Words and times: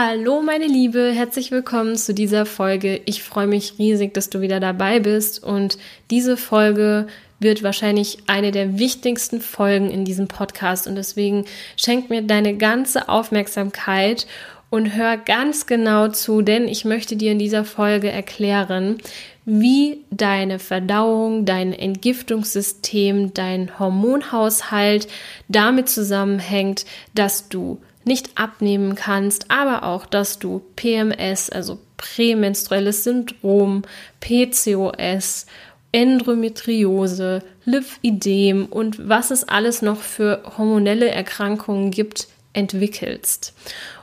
Hallo 0.00 0.42
meine 0.42 0.68
Liebe, 0.68 1.10
herzlich 1.12 1.50
willkommen 1.50 1.96
zu 1.96 2.14
dieser 2.14 2.46
Folge. 2.46 3.00
Ich 3.06 3.24
freue 3.24 3.48
mich 3.48 3.80
riesig, 3.80 4.14
dass 4.14 4.30
du 4.30 4.40
wieder 4.40 4.60
dabei 4.60 5.00
bist 5.00 5.42
und 5.42 5.76
diese 6.12 6.36
Folge 6.36 7.08
wird 7.40 7.64
wahrscheinlich 7.64 8.18
eine 8.28 8.52
der 8.52 8.78
wichtigsten 8.78 9.40
Folgen 9.40 9.90
in 9.90 10.04
diesem 10.04 10.28
Podcast 10.28 10.86
und 10.86 10.94
deswegen 10.94 11.46
schenk 11.76 12.10
mir 12.10 12.22
deine 12.22 12.56
ganze 12.56 13.08
Aufmerksamkeit 13.08 14.28
und 14.70 14.94
hör 14.94 15.16
ganz 15.16 15.66
genau 15.66 16.06
zu, 16.06 16.42
denn 16.42 16.68
ich 16.68 16.84
möchte 16.84 17.16
dir 17.16 17.32
in 17.32 17.40
dieser 17.40 17.64
Folge 17.64 18.08
erklären, 18.08 18.98
wie 19.46 20.04
deine 20.12 20.60
Verdauung, 20.60 21.44
dein 21.44 21.72
Entgiftungssystem, 21.72 23.34
dein 23.34 23.76
Hormonhaushalt 23.80 25.08
damit 25.48 25.88
zusammenhängt, 25.88 26.86
dass 27.16 27.48
du 27.48 27.80
nicht 28.08 28.36
abnehmen 28.36 28.96
kannst, 28.96 29.50
aber 29.50 29.84
auch, 29.84 30.04
dass 30.04 30.40
du 30.40 30.60
PMS, 30.74 31.50
also 31.50 31.78
prämenstruelles 31.96 33.04
Syndrom, 33.04 33.82
PCOS, 34.20 35.46
Endometriose, 35.92 37.42
Lymphidem 37.64 38.66
und 38.66 39.08
was 39.08 39.30
es 39.30 39.44
alles 39.44 39.80
noch 39.82 40.00
für 40.00 40.42
hormonelle 40.58 41.08
Erkrankungen 41.08 41.92
gibt, 41.92 42.26
entwickelst. 42.52 43.54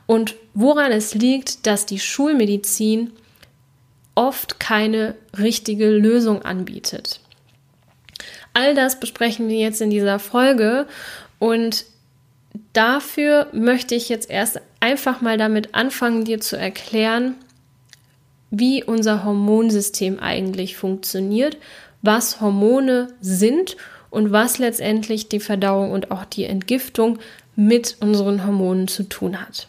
Und 0.06 0.36
woran 0.54 0.92
es 0.92 1.14
liegt, 1.14 1.68
dass 1.68 1.86
die 1.86 2.00
Schulmedizin 2.00 3.12
oft 4.16 4.60
keine 4.60 5.16
richtige 5.38 5.90
Lösung 5.90 6.42
anbietet. 6.44 7.20
All 8.54 8.74
das 8.74 9.00
besprechen 9.00 9.50
wir 9.50 9.58
jetzt 9.58 9.82
in 9.82 9.90
dieser 9.90 10.20
Folge 10.20 10.88
und 11.40 11.86
dafür 12.74 13.48
möchte 13.54 13.96
ich 13.96 14.10
jetzt 14.10 14.30
erst 14.30 14.62
einfach 14.80 15.22
mal 15.22 15.38
damit 15.38 15.74
anfangen, 15.76 16.26
dir 16.26 16.40
zu 16.40 16.58
erklären, 16.58 17.36
wie 18.52 18.84
unser 18.84 19.24
Hormonsystem 19.24 20.20
eigentlich 20.20 20.78
funktioniert, 20.78 21.58
was 22.02 22.40
Hormone 22.42 23.10
sind 23.20 23.76
und 24.10 24.32
was 24.32 24.60
letztendlich 24.60 25.28
die 25.28 25.40
Verdauung 25.40 25.92
und 25.92 26.12
auch 26.12 26.26
die 26.26 26.46
Entgiftung 26.46 27.20
mit 27.56 27.98
unseren 28.00 28.46
Hormonen 28.46 28.88
zu 28.88 29.04
tun 29.04 29.42
hat. 29.42 29.68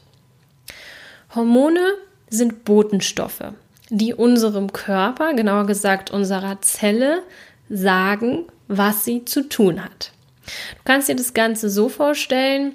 Hormone 1.34 1.80
sind 2.28 2.64
Botenstoffe, 2.64 3.52
die 3.90 4.14
unserem 4.14 4.72
Körper, 4.72 5.34
genauer 5.34 5.66
gesagt 5.66 6.10
unserer 6.10 6.60
Zelle, 6.60 7.22
sagen, 7.68 8.44
was 8.68 9.04
sie 9.04 9.24
zu 9.24 9.48
tun 9.48 9.82
hat. 9.82 10.12
Du 10.46 10.82
kannst 10.84 11.08
dir 11.08 11.16
das 11.16 11.34
Ganze 11.34 11.70
so 11.70 11.88
vorstellen, 11.88 12.74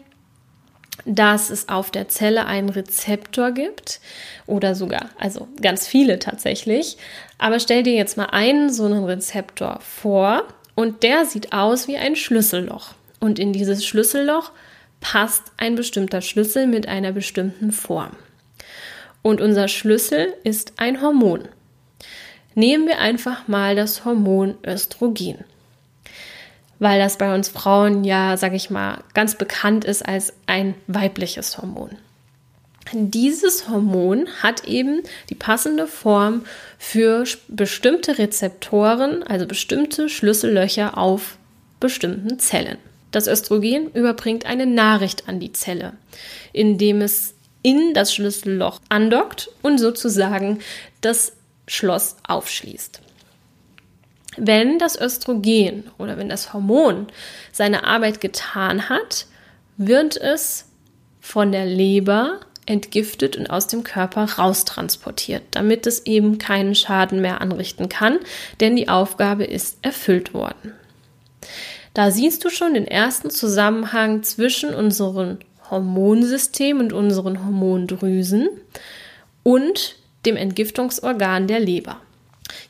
dass 1.05 1.49
es 1.49 1.69
auf 1.69 1.89
der 1.91 2.09
Zelle 2.09 2.45
einen 2.45 2.69
Rezeptor 2.69 3.51
gibt 3.51 3.99
oder 4.45 4.75
sogar, 4.75 5.09
also 5.17 5.47
ganz 5.61 5.87
viele 5.87 6.19
tatsächlich. 6.19 6.97
Aber 7.37 7.59
stell 7.59 7.83
dir 7.83 7.93
jetzt 7.93 8.17
mal 8.17 8.27
einen 8.27 8.71
so 8.71 8.85
einen 8.85 9.03
Rezeptor 9.03 9.79
vor 9.81 10.43
und 10.75 11.03
der 11.03 11.25
sieht 11.25 11.53
aus 11.53 11.87
wie 11.87 11.97
ein 11.97 12.15
Schlüsselloch. 12.15 12.93
Und 13.19 13.39
in 13.39 13.53
dieses 13.53 13.85
Schlüsselloch 13.85 14.51
passt 14.99 15.43
ein 15.57 15.75
bestimmter 15.75 16.21
Schlüssel 16.21 16.67
mit 16.67 16.87
einer 16.87 17.11
bestimmten 17.11 17.71
Form. 17.71 18.11
Und 19.21 19.41
unser 19.41 19.67
Schlüssel 19.67 20.33
ist 20.43 20.73
ein 20.77 21.01
Hormon. 21.01 21.47
Nehmen 22.53 22.87
wir 22.87 22.99
einfach 22.99 23.47
mal 23.47 23.75
das 23.75 24.05
Hormon 24.05 24.57
Östrogen 24.65 25.45
weil 26.81 26.99
das 26.99 27.17
bei 27.17 27.33
uns 27.33 27.47
Frauen 27.47 28.03
ja, 28.03 28.35
sage 28.37 28.55
ich 28.55 28.71
mal, 28.71 29.03
ganz 29.13 29.35
bekannt 29.35 29.85
ist 29.85 30.03
als 30.03 30.33
ein 30.47 30.73
weibliches 30.87 31.59
Hormon. 31.59 31.91
Dieses 32.91 33.69
Hormon 33.69 34.27
hat 34.41 34.65
eben 34.65 35.03
die 35.29 35.35
passende 35.35 35.85
Form 35.85 36.43
für 36.79 37.23
bestimmte 37.47 38.17
Rezeptoren, 38.17 39.21
also 39.21 39.45
bestimmte 39.45 40.09
Schlüssellöcher 40.09 40.97
auf 40.97 41.37
bestimmten 41.79 42.39
Zellen. 42.39 42.79
Das 43.11 43.27
Östrogen 43.27 43.91
überbringt 43.91 44.47
eine 44.47 44.65
Nachricht 44.65 45.29
an 45.29 45.39
die 45.39 45.53
Zelle, 45.53 45.93
indem 46.51 47.01
es 47.01 47.35
in 47.61 47.93
das 47.93 48.11
Schlüsselloch 48.15 48.79
andockt 48.89 49.51
und 49.61 49.77
sozusagen 49.77 50.59
das 51.01 51.33
Schloss 51.67 52.15
aufschließt. 52.27 53.01
Wenn 54.37 54.79
das 54.79 54.99
Östrogen 54.99 55.91
oder 55.97 56.17
wenn 56.17 56.29
das 56.29 56.53
Hormon 56.53 57.07
seine 57.51 57.83
Arbeit 57.83 58.21
getan 58.21 58.89
hat, 58.89 59.27
wird 59.77 60.15
es 60.17 60.65
von 61.19 61.51
der 61.51 61.65
Leber 61.65 62.39
entgiftet 62.65 63.35
und 63.35 63.49
aus 63.49 63.67
dem 63.67 63.83
Körper 63.83 64.23
raustransportiert, 64.23 65.43
damit 65.51 65.87
es 65.87 66.05
eben 66.05 66.37
keinen 66.37 66.75
Schaden 66.75 67.21
mehr 67.21 67.41
anrichten 67.41 67.89
kann, 67.89 68.19
denn 68.59 68.75
die 68.75 68.87
Aufgabe 68.87 69.43
ist 69.43 69.77
erfüllt 69.81 70.33
worden. 70.33 70.73
Da 71.93 72.11
siehst 72.11 72.45
du 72.45 72.49
schon 72.49 72.73
den 72.73 72.87
ersten 72.87 73.29
Zusammenhang 73.29 74.23
zwischen 74.23 74.73
unserem 74.73 75.39
Hormonsystem 75.69 76.79
und 76.79 76.93
unseren 76.93 77.43
Hormondrüsen 77.43 78.49
und 79.43 79.95
dem 80.25 80.37
Entgiftungsorgan 80.37 81.47
der 81.47 81.59
Leber. 81.59 81.99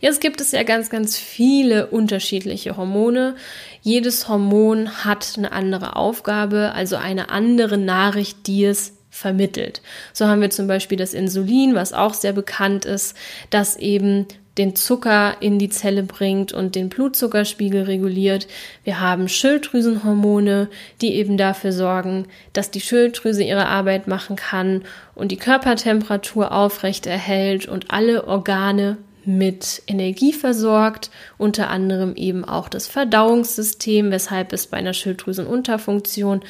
Jetzt 0.02 0.20
gibt 0.20 0.42
es 0.42 0.52
ja 0.52 0.64
ganz, 0.64 0.90
ganz 0.90 1.16
viele 1.16 1.88
unterschiedliche 1.88 2.76
Hormone. 2.76 3.36
Jedes 3.84 4.28
Hormon 4.28 5.06
hat 5.06 5.36
eine 5.38 5.52
andere 5.52 5.96
Aufgabe, 5.96 6.72
also 6.74 6.96
eine 6.96 7.30
andere 7.30 7.78
Nachricht, 7.78 8.48
die 8.48 8.66
es 8.66 8.94
vermittelt. 9.12 9.82
So 10.12 10.26
haben 10.26 10.42
wir 10.42 10.50
zum 10.50 10.66
Beispiel 10.66 10.98
das 10.98 11.14
Insulin, 11.14 11.76
was 11.76 11.94
auch 11.94 12.16
sehr 12.16 12.34
bekannt 12.34 12.86
ist, 12.86 13.16
das 13.52 13.78
eben 13.78 14.26
den 14.58 14.76
Zucker 14.76 15.38
in 15.40 15.60
die 15.60 15.70
Zelle 15.70 16.04
bringt 16.04 16.52
und 16.52 16.76
den 16.76 16.90
Blutzuckerspiegel 16.90 17.84
reguliert. 17.84 18.48
Wir 18.84 19.00
haben 19.00 19.30
Schilddrüsenhormone, 19.30 20.68
die 21.02 21.14
eben 21.14 21.38
dafür 21.38 21.72
sorgen, 21.72 22.26
dass 22.54 22.72
die 22.72 22.82
Schilddrüse 22.82 23.44
ihre 23.44 23.68
Arbeit 23.68 24.08
machen 24.08 24.36
kann 24.36 24.84
und 25.14 25.32
die 25.32 25.38
Körpertemperatur 25.38 26.52
aufrecht 26.52 27.06
erhält 27.06 27.68
und 27.68 27.92
alle 27.92 28.28
Organe 28.28 28.98
mit 29.26 29.84
Energie 29.88 30.34
versorgt, 30.34 31.12
unter 31.38 31.70
anderem 31.70 32.16
eben 32.16 32.44
auch 32.44 32.70
das 32.70 32.88
Verdauungssystem, 32.88 34.12
weshalb 34.12 34.54
es 34.54 34.68
bei 34.68 34.78
einer 34.78 34.94
Schilddrüsenunterfunktion 34.94 36.42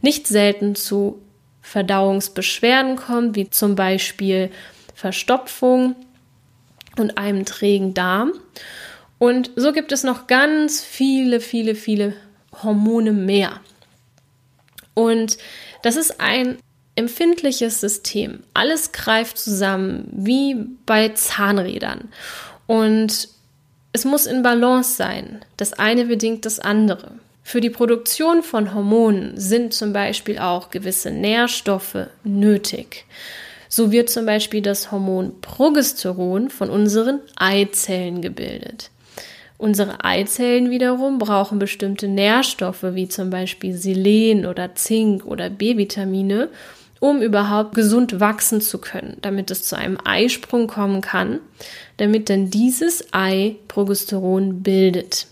nicht 0.00 0.26
selten 0.26 0.74
zu 0.74 1.20
Verdauungsbeschwerden 1.62 2.96
kommt, 2.96 3.36
wie 3.36 3.48
zum 3.50 3.74
Beispiel 3.74 4.50
Verstopfung 4.94 5.96
und 6.98 7.18
einem 7.18 7.44
trägen 7.44 7.94
Darm. 7.94 8.32
Und 9.18 9.50
so 9.56 9.72
gibt 9.72 9.92
es 9.92 10.04
noch 10.04 10.26
ganz 10.26 10.82
viele, 10.82 11.40
viele, 11.40 11.74
viele 11.74 12.14
Hormone 12.62 13.12
mehr. 13.12 13.60
Und 14.94 15.38
das 15.82 15.96
ist 15.96 16.20
ein 16.20 16.58
empfindliches 16.96 17.80
System. 17.80 18.40
Alles 18.54 18.92
greift 18.92 19.38
zusammen, 19.38 20.08
wie 20.12 20.56
bei 20.86 21.10
Zahnrädern. 21.10 22.08
Und 22.66 23.28
es 23.92 24.04
muss 24.04 24.26
in 24.26 24.42
Balance 24.42 24.96
sein. 24.96 25.44
Das 25.56 25.72
eine 25.72 26.06
bedingt 26.06 26.46
das 26.46 26.60
andere. 26.60 27.12
Für 27.42 27.60
die 27.60 27.70
Produktion 27.70 28.42
von 28.42 28.74
Hormonen 28.74 29.34
sind 29.36 29.74
zum 29.74 29.92
Beispiel 29.92 30.38
auch 30.38 30.70
gewisse 30.70 31.10
Nährstoffe 31.10 32.06
nötig. 32.24 33.04
So 33.68 33.92
wird 33.92 34.08
zum 34.08 34.24
Beispiel 34.24 34.62
das 34.62 34.90
Hormon 34.90 35.40
Progesteron 35.40 36.48
von 36.48 36.70
unseren 36.70 37.20
Eizellen 37.36 38.22
gebildet. 38.22 38.90
Unsere 39.58 40.04
Eizellen 40.04 40.70
wiederum 40.70 41.18
brauchen 41.18 41.58
bestimmte 41.58 42.08
Nährstoffe 42.08 42.82
wie 42.82 43.08
zum 43.08 43.30
Beispiel 43.30 43.74
Selen 43.74 44.46
oder 44.46 44.74
Zink 44.74 45.24
oder 45.24 45.50
B-Vitamine, 45.50 46.48
um 47.04 47.20
überhaupt 47.20 47.74
gesund 47.74 48.18
wachsen 48.18 48.62
zu 48.62 48.78
können, 48.78 49.18
damit 49.20 49.50
es 49.50 49.64
zu 49.64 49.76
einem 49.76 49.98
Eisprung 50.06 50.68
kommen 50.68 51.02
kann, 51.02 51.40
damit 51.98 52.30
dann 52.30 52.48
dieses 52.48 53.12
Ei 53.12 53.56
Progesteron 53.68 54.62
bildet. 54.62 55.26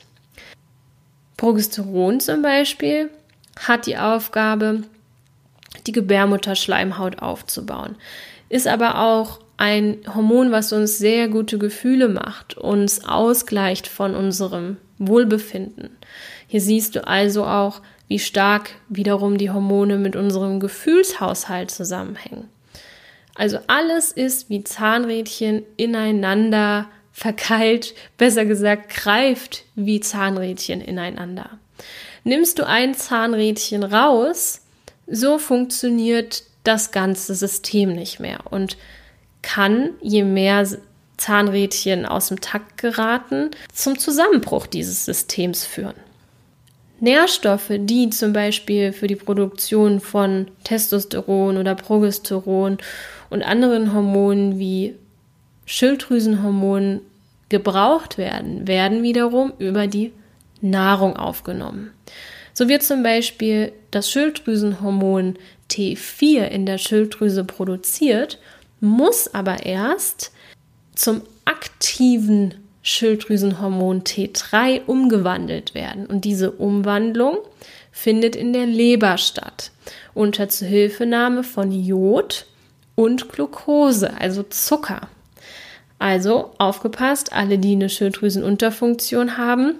Progesteron 1.38 2.20
zum 2.20 2.42
Beispiel 2.42 3.08
hat 3.58 3.86
die 3.86 3.96
Aufgabe, 3.96 4.82
die 5.86 5.92
Gebärmutterschleimhaut 5.92 7.20
aufzubauen. 7.22 7.96
Ist 8.50 8.68
aber 8.68 8.98
auch 8.98 9.40
ein 9.56 9.96
Hormon, 10.14 10.52
was 10.52 10.75
uns 10.75 10.98
sehr 10.98 11.28
gute 11.28 11.56
Gefühle 11.56 12.10
macht, 12.10 12.58
uns 12.58 13.06
ausgleicht 13.06 13.86
von 13.86 14.14
unserem 14.14 14.76
Wohlbefinden. 14.98 15.88
Hier 16.48 16.60
siehst 16.60 16.96
du 16.96 17.06
also 17.06 17.46
auch, 17.46 17.80
wie 18.12 18.19
stark 18.19 18.73
wiederum 18.91 19.38
die 19.38 19.49
Hormone 19.49 19.97
mit 19.97 20.17
unserem 20.17 20.61
Gefühlshaushalt 20.61 21.70
zusammenhängen. 21.70 22.50
Also 23.35 23.59
alles 23.69 24.12
ist 24.12 24.50
wie 24.50 24.62
Zahnrädchen 24.64 25.62
ineinander 25.79 26.91
verkeilt, 27.11 27.94
besser 28.19 28.44
gesagt 28.44 28.91
greift 28.91 29.64
wie 29.76 30.00
Zahnrädchen 30.00 30.82
ineinander. 30.82 31.59
Nimmst 32.23 32.59
du 32.59 32.67
ein 32.67 32.93
Zahnrädchen 32.93 33.82
raus, 33.82 34.61
so 35.06 35.38
funktioniert 35.38 36.43
das 36.64 36.91
ganze 36.91 37.35
System 37.35 37.94
nicht 37.94 38.20
mehr 38.20 38.41
und 38.50 38.76
kann, 39.41 39.94
je 40.03 40.23
mehr 40.23 40.69
Zahnrädchen 41.17 42.05
aus 42.05 42.29
dem 42.29 42.43
Takt 42.43 42.76
geraten, 42.76 43.53
zum 43.73 43.99
Zusammenbruch 43.99 44.67
dieses 44.67 45.06
Systems 45.06 45.64
führen. 45.64 45.94
Nährstoffe, 47.02 47.72
die 47.78 48.10
zum 48.10 48.32
Beispiel 48.32 48.93
für 48.93 49.08
die 49.08 49.16
Produktion 49.16 49.99
von 49.99 50.46
Testosteron 50.62 51.56
oder 51.56 51.75
Progesteron 51.75 52.78
und 53.28 53.43
anderen 53.43 53.93
Hormonen 53.93 54.60
wie 54.60 54.94
Schilddrüsenhormonen 55.66 57.00
gebraucht 57.49 58.19
werden, 58.19 58.69
werden 58.69 59.02
wiederum 59.02 59.52
über 59.58 59.88
die 59.88 60.12
Nahrung 60.60 61.16
aufgenommen. 61.16 61.90
So 62.54 62.69
wird 62.69 62.84
zum 62.84 63.02
Beispiel 63.02 63.72
das 63.90 64.08
Schilddrüsenhormon 64.08 65.38
T4 65.70 66.44
in 66.44 66.66
der 66.66 66.78
Schilddrüse 66.78 67.43
produziert, 67.43 68.38
muss 68.78 69.34
aber 69.34 69.66
erst 69.66 70.31
zum 70.94 71.22
aktiven 71.46 72.62
Schilddrüsenhormon 72.82 74.02
T3 74.02 74.82
umgewandelt 74.87 75.75
werden. 75.75 76.06
Und 76.06 76.25
diese 76.25 76.50
Umwandlung 76.50 77.38
findet 77.90 78.34
in 78.37 78.52
der 78.52 78.67
Leber 78.67 79.19
statt, 79.19 79.70
unter 80.14 80.49
Zuhilfenahme 80.49 81.44
von 81.44 81.70
Jod 81.70 82.46
und 82.94 83.29
Glucose, 83.29 84.12
also 84.19 84.43
Zucker. 84.43 85.08
Also 85.99 86.52
aufgepasst, 86.58 87.32
alle, 87.32 87.58
die 87.58 87.73
eine 87.73 87.88
Schilddrüsenunterfunktion 87.88 89.38
haben, 89.38 89.76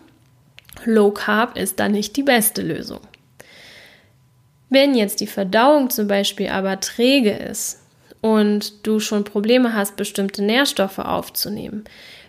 Low 0.85 1.11
Carb 1.11 1.57
ist 1.57 1.81
da 1.81 1.89
nicht 1.89 2.17
die 2.17 2.23
beste 2.23 2.63
Lösung. 2.63 3.01
Wenn 4.71 4.95
jetzt 4.95 5.21
die 5.21 5.27
Verdauung 5.27 5.91
zum 5.91 6.07
Beispiel 6.07 6.49
aber 6.49 6.81
träge 6.81 7.33
ist 7.33 7.81
und 8.21 8.87
du 8.87 9.01
schon 9.01 9.25
Probleme 9.25 9.75
hast, 9.75 9.97
bestimmte 9.97 10.43
Nährstoffe 10.43 10.99
aufzunehmen, 10.99 11.85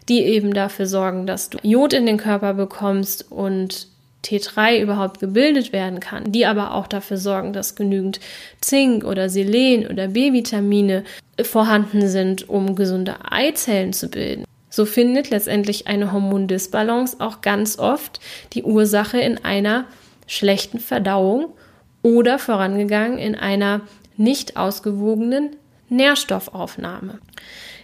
die 0.10 0.22
eben 0.22 0.54
dafür 0.54 0.86
sorgen, 0.86 1.26
dass 1.26 1.50
du 1.50 1.58
Jod 1.64 1.94
in 1.94 2.06
den 2.06 2.18
Körper 2.18 2.54
bekommst 2.54 3.32
und 3.32 3.88
T3 4.24 4.82
überhaupt 4.82 5.20
gebildet 5.20 5.74
werden 5.74 6.00
kann, 6.00 6.32
die 6.32 6.46
aber 6.46 6.74
auch 6.74 6.88
dafür 6.88 7.18
sorgen, 7.18 7.54
dass 7.54 7.76
genügend 7.76 8.20
Zink 8.62 9.04
oder 9.04 9.30
Selen 9.30 9.88
oder 9.88 10.10
B-Vitamine 10.10 11.04
vorhanden 11.42 12.08
sind, 12.08 12.48
um 12.48 12.76
gesunde 12.76 13.16
Eizellen 13.30 13.94
zu 13.94 14.08
bilden. 14.08 14.46
So 14.70 14.86
findet 14.86 15.30
letztendlich 15.30 15.88
eine 15.88 16.12
Hormondisbalance 16.12 17.18
auch 17.20 17.42
ganz 17.42 17.78
oft 17.78 18.20
die 18.54 18.64
Ursache 18.64 19.20
in 19.20 19.44
einer 19.44 19.86
schlechten 20.26 20.80
Verdauung 20.80 21.54
oder 22.02 22.40
vorangegangen 22.40 23.20
in 23.20 23.36
einer 23.36 23.82
nicht 24.18 24.58
ausgewogenen 24.58 25.56
Nährstoffaufnahme. 25.90 27.20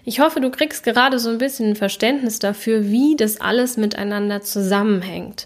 Ich 0.10 0.20
hoffe, 0.20 0.42
du 0.42 0.50
kriegst 0.50 0.84
gerade 0.84 1.20
so 1.20 1.30
ein 1.30 1.38
bisschen 1.38 1.70
ein 1.70 1.76
Verständnis 1.76 2.40
dafür, 2.40 2.86
wie 2.86 3.16
das 3.16 3.40
alles 3.40 3.78
miteinander 3.78 4.42
zusammenhängt. 4.42 5.46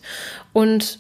Und 0.53 0.99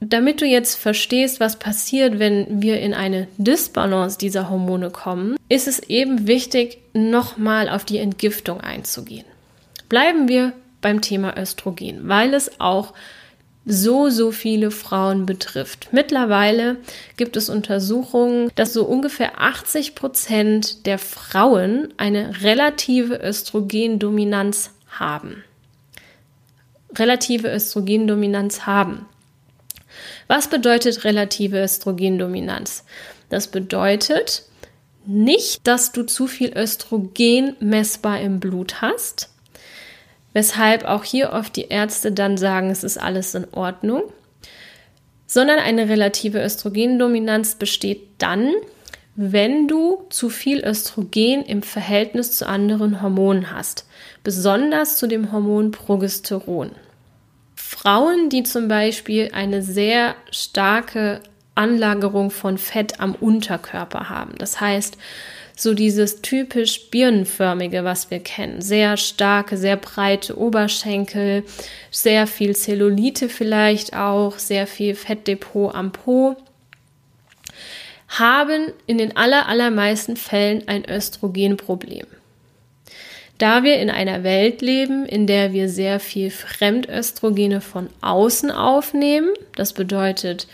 damit 0.00 0.40
du 0.40 0.44
jetzt 0.44 0.74
verstehst, 0.74 1.38
was 1.38 1.56
passiert, 1.56 2.18
wenn 2.18 2.62
wir 2.62 2.80
in 2.80 2.94
eine 2.94 3.28
Disbalance 3.38 4.18
dieser 4.18 4.50
Hormone 4.50 4.90
kommen, 4.90 5.36
ist 5.48 5.68
es 5.68 5.78
eben 5.78 6.26
wichtig, 6.26 6.78
nochmal 6.94 7.68
auf 7.68 7.84
die 7.84 7.98
Entgiftung 7.98 8.60
einzugehen. 8.60 9.24
Bleiben 9.88 10.26
wir 10.26 10.52
beim 10.80 11.00
Thema 11.00 11.38
Östrogen, 11.38 12.08
weil 12.08 12.34
es 12.34 12.58
auch 12.58 12.92
so, 13.68 14.08
so 14.10 14.30
viele 14.30 14.70
Frauen 14.70 15.26
betrifft. 15.26 15.88
Mittlerweile 15.90 16.76
gibt 17.16 17.36
es 17.36 17.50
Untersuchungen, 17.50 18.50
dass 18.54 18.72
so 18.72 18.84
ungefähr 18.84 19.40
80 19.40 19.96
Prozent 19.96 20.86
der 20.86 20.98
Frauen 20.98 21.92
eine 21.96 22.42
relative 22.42 23.16
Östrogendominanz 23.16 24.70
haben. 24.88 25.42
Relative 26.96 27.52
Östrogendominanz 27.52 28.66
haben. 28.66 29.04
Was 30.28 30.48
bedeutet 30.48 31.04
relative 31.04 31.60
Östrogendominanz? 31.60 32.84
Das 33.30 33.48
bedeutet 33.48 34.44
nicht, 35.04 35.66
dass 35.66 35.90
du 35.90 36.04
zu 36.04 36.28
viel 36.28 36.56
Östrogen 36.56 37.56
messbar 37.58 38.20
im 38.20 38.38
Blut 38.38 38.80
hast, 38.80 39.30
weshalb 40.36 40.84
auch 40.84 41.02
hier 41.02 41.32
oft 41.32 41.56
die 41.56 41.68
Ärzte 41.68 42.12
dann 42.12 42.36
sagen, 42.36 42.68
es 42.68 42.84
ist 42.84 42.98
alles 42.98 43.34
in 43.34 43.46
Ordnung, 43.52 44.02
sondern 45.26 45.58
eine 45.60 45.88
relative 45.88 46.44
Östrogendominanz 46.44 47.54
besteht 47.54 48.02
dann, 48.18 48.52
wenn 49.14 49.66
du 49.66 50.04
zu 50.10 50.28
viel 50.28 50.62
Östrogen 50.62 51.42
im 51.42 51.62
Verhältnis 51.62 52.36
zu 52.36 52.46
anderen 52.46 53.00
Hormonen 53.00 53.50
hast, 53.50 53.86
besonders 54.24 54.98
zu 54.98 55.06
dem 55.06 55.32
Hormon 55.32 55.70
Progesteron. 55.70 56.72
Frauen, 57.54 58.28
die 58.28 58.42
zum 58.42 58.68
Beispiel 58.68 59.30
eine 59.32 59.62
sehr 59.62 60.16
starke 60.30 61.22
Anlagerung 61.54 62.30
von 62.30 62.58
Fett 62.58 63.00
am 63.00 63.14
Unterkörper 63.14 64.10
haben, 64.10 64.34
das 64.36 64.60
heißt, 64.60 64.98
so 65.56 65.72
dieses 65.72 66.20
typisch 66.20 66.90
birnenförmige, 66.90 67.82
was 67.82 68.10
wir 68.10 68.20
kennen. 68.20 68.60
Sehr 68.60 68.96
starke, 68.98 69.56
sehr 69.56 69.76
breite 69.76 70.38
Oberschenkel, 70.38 71.44
sehr 71.90 72.26
viel 72.26 72.54
Zellulite 72.54 73.30
vielleicht 73.30 73.96
auch, 73.96 74.38
sehr 74.38 74.66
viel 74.66 74.94
Fettdepot 74.94 75.74
am 75.74 75.92
Po 75.92 76.36
haben 78.08 78.72
in 78.86 78.98
den 78.98 79.16
aller, 79.16 79.48
allermeisten 79.48 80.16
Fällen 80.16 80.68
ein 80.68 80.88
Östrogenproblem. 80.88 82.06
Da 83.38 83.64
wir 83.64 83.78
in 83.78 83.90
einer 83.90 84.22
Welt 84.22 84.62
leben, 84.62 85.04
in 85.04 85.26
der 85.26 85.52
wir 85.52 85.68
sehr 85.68 86.00
viel 86.00 86.30
Fremdöstrogene 86.30 87.60
von 87.60 87.88
außen 88.00 88.50
aufnehmen, 88.50 89.30
das 89.56 89.72
bedeutet 89.74 90.46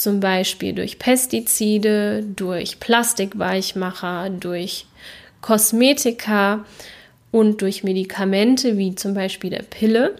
zum 0.00 0.20
Beispiel 0.20 0.72
durch 0.72 0.98
Pestizide, 0.98 2.22
durch 2.22 2.80
Plastikweichmacher, 2.80 4.30
durch 4.30 4.86
Kosmetika 5.42 6.64
und 7.30 7.60
durch 7.60 7.84
Medikamente 7.84 8.78
wie 8.78 8.94
zum 8.94 9.14
Beispiel 9.14 9.50
der 9.50 9.62
Pille 9.62 10.16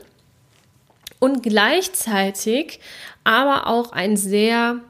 und 1.18 1.42
gleichzeitig 1.42 2.80
aber 3.24 3.66
auch 3.66 3.92
ein 3.92 4.16
sehr 4.16 4.80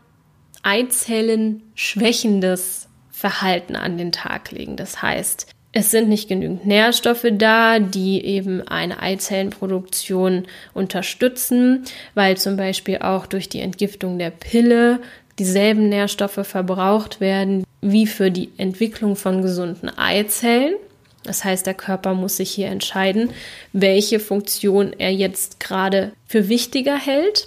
Eizellen 0.62 1.62
schwächendes 1.75 2.88
Verhalten 3.11 3.76
an 3.76 3.97
den 3.97 4.12
Tag 4.12 4.50
legen. 4.50 4.76
Das 4.76 5.02
heißt, 5.02 5.50
es 5.73 5.91
sind 5.91 6.09
nicht 6.09 6.29
genügend 6.29 6.67
Nährstoffe 6.67 7.27
da, 7.31 7.79
die 7.79 8.25
eben 8.25 8.67
eine 8.67 9.00
Eizellenproduktion 9.00 10.47
unterstützen, 10.75 11.85
weil 12.15 12.37
zum 12.37 12.57
Beispiel 12.57 12.99
auch 12.99 13.27
durch 13.27 13.49
die 13.49 13.61
Entgiftung 13.61 14.19
der 14.19 14.31
Pille 14.31 14.99
dieselben 15.39 15.89
Nährstoffe 15.89 16.45
verbraucht 16.47 17.21
werden 17.21 17.65
wie 17.81 18.07
für 18.07 18.31
die 18.31 18.50
Entwicklung 18.57 19.17
von 19.17 19.43
gesunden 19.43 19.89
Eizellen. 19.97 20.75
Das 21.23 21.45
heißt, 21.45 21.67
der 21.67 21.75
Körper 21.75 22.15
muss 22.15 22.39
sich 22.39 22.50
hier 22.50 22.67
entscheiden, 22.67 23.31
welche 23.73 24.21
Funktion 24.21 24.93
er 24.99 25.12
jetzt 25.12 25.61
gerade 25.61 26.12
für 26.27 26.49
wichtiger 26.49 26.97
hält. 26.97 27.47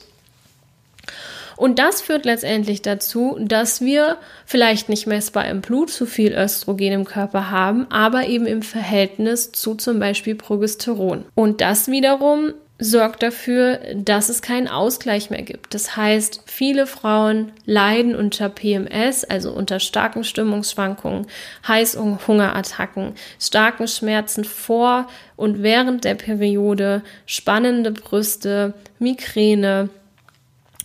Und 1.58 1.80
das 1.80 2.02
führt 2.02 2.26
letztendlich 2.26 2.82
dazu, 2.82 3.38
dass 3.40 3.82
wir 3.82 4.18
vielleicht 4.46 4.90
nicht 4.90 5.08
messbar 5.08 5.48
im 5.48 5.62
Blut 5.62 5.90
zu 5.90 6.06
viel 6.06 6.34
Östrogen 6.34 6.94
im 6.94 7.06
Körper 7.06 7.52
haben, 7.52 7.88
aber 7.90 8.28
eben 8.28 8.46
im 8.46 8.62
Verhältnis 8.62 9.52
zu 9.52 9.76
zum 9.76 10.00
Beispiel 10.00 10.36
Progesteron. 10.36 11.26
Und 11.36 11.62
das 11.62 11.88
wiederum 11.88 12.54
sorgt 12.80 13.24
dafür, 13.24 13.80
dass 13.96 14.30
es 14.30 14.42
keinen 14.42 14.68
Ausgleich 14.68 15.30
mehr 15.30 15.42
gibt. 15.42 15.74
Das 15.74 15.96
heißt, 15.96 16.42
viele 16.46 16.86
Frauen 16.86 17.52
leiden 17.66 18.16
unter 18.16 18.50
PMS, 18.50 19.24
also 19.24 19.52
unter 19.52 19.80
starken 19.80 20.24
Stimmungsschwankungen, 20.24 21.28
Heißhungerattacken, 21.68 23.14
starken 23.40 23.88
Schmerzen 23.88 24.44
vor 24.44 25.08
und 25.36 25.64
während 25.64 26.04
der 26.04 26.16
Periode, 26.16 27.04
spannende 27.26 27.92
Brüste, 27.92 28.74
Migräne, 29.00 29.90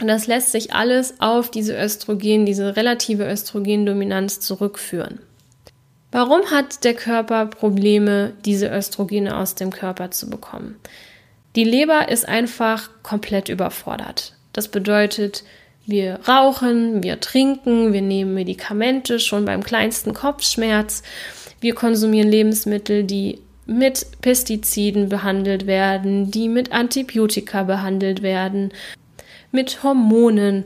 Und 0.01 0.09
das 0.09 0.27
lässt 0.27 0.53
sich 0.53 0.73
alles 0.73 1.15
auf 1.21 1.51
diese 1.51 1.77
Östrogen, 1.77 2.47
diese 2.47 2.77
relative 2.77 3.29
Östrogendominanz 3.29 4.41
zurückführen. 4.41 5.21
Warum 6.11 6.51
hat 6.51 6.85
der 6.85 6.95
Körper 6.95 7.47
Probleme, 7.47 8.33
diese 8.45 8.69
Östrogene 8.71 9.37
aus 9.37 9.55
dem 9.55 9.71
Körper 9.71 10.11
zu 10.11 10.31
bekommen? 10.31 10.77
Die 11.57 11.65
Leber 11.65 12.09
ist 12.09 12.29
einfach 12.29 12.91
komplett 13.03 13.49
überfordert. 13.49 14.35
Das 14.53 14.69
bedeutet, 14.69 15.45
wir 15.87 16.21
rauchen, 16.29 17.03
wir 17.03 17.21
trinken, 17.21 17.93
wir 17.93 18.03
nehmen 18.03 18.35
Medikamente 18.35 19.19
schon 19.19 19.45
beim 19.45 19.63
kleinsten 19.63 20.15
Kopfschmerz, 20.15 21.03
wir 21.61 21.75
konsumieren 21.75 22.31
Lebensmittel, 22.31 23.05
die 23.05 23.41
mit 23.67 24.07
Pestiziden 24.23 25.09
behandelt 25.09 25.67
werden, 25.67 26.31
die 26.31 26.49
mit 26.49 26.73
Antibiotika 26.73 27.65
behandelt 27.65 28.23
werden, 28.23 28.73
mit 29.53 29.83
Hormonen, 29.83 30.65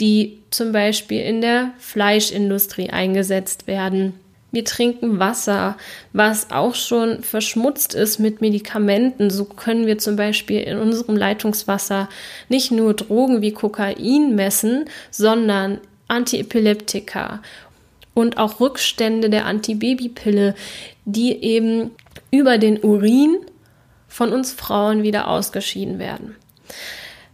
die 0.00 0.38
zum 0.50 0.72
Beispiel 0.72 1.20
in 1.20 1.40
der 1.40 1.72
Fleischindustrie 1.78 2.90
eingesetzt 2.90 3.66
werden. 3.66 4.14
Wir 4.52 4.64
trinken 4.64 5.20
Wasser, 5.20 5.76
was 6.12 6.50
auch 6.50 6.74
schon 6.74 7.22
verschmutzt 7.22 7.94
ist 7.94 8.18
mit 8.18 8.40
Medikamenten. 8.40 9.30
So 9.30 9.44
können 9.44 9.86
wir 9.86 9.98
zum 9.98 10.16
Beispiel 10.16 10.60
in 10.60 10.78
unserem 10.78 11.16
Leitungswasser 11.16 12.08
nicht 12.48 12.72
nur 12.72 12.94
Drogen 12.94 13.42
wie 13.42 13.52
Kokain 13.52 14.34
messen, 14.34 14.86
sondern 15.10 15.78
Antiepileptika 16.08 17.42
und 18.14 18.38
auch 18.38 18.58
Rückstände 18.58 19.30
der 19.30 19.46
Antibabypille, 19.46 20.56
die 21.04 21.42
eben 21.44 21.92
über 22.32 22.58
den 22.58 22.82
Urin 22.82 23.36
von 24.08 24.32
uns 24.32 24.52
Frauen 24.52 25.04
wieder 25.04 25.28
ausgeschieden 25.28 26.00
werden. 26.00 26.34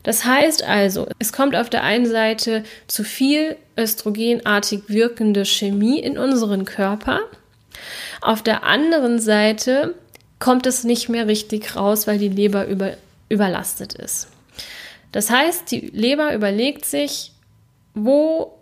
Das 0.06 0.24
heißt 0.24 0.62
also, 0.62 1.08
es 1.18 1.32
kommt 1.32 1.56
auf 1.56 1.68
der 1.68 1.82
einen 1.82 2.06
Seite 2.06 2.62
zu 2.86 3.02
viel 3.02 3.56
östrogenartig 3.76 4.82
wirkende 4.86 5.44
Chemie 5.44 5.98
in 5.98 6.16
unseren 6.16 6.64
Körper. 6.64 7.22
Auf 8.20 8.40
der 8.40 8.62
anderen 8.62 9.18
Seite 9.18 9.96
kommt 10.38 10.64
es 10.66 10.84
nicht 10.84 11.08
mehr 11.08 11.26
richtig 11.26 11.74
raus, 11.74 12.06
weil 12.06 12.18
die 12.18 12.28
Leber 12.28 12.68
über, 12.68 12.92
überlastet 13.28 13.94
ist. 13.94 14.28
Das 15.10 15.28
heißt, 15.28 15.72
die 15.72 15.88
Leber 15.92 16.32
überlegt 16.34 16.84
sich, 16.84 17.32
wo 17.92 18.56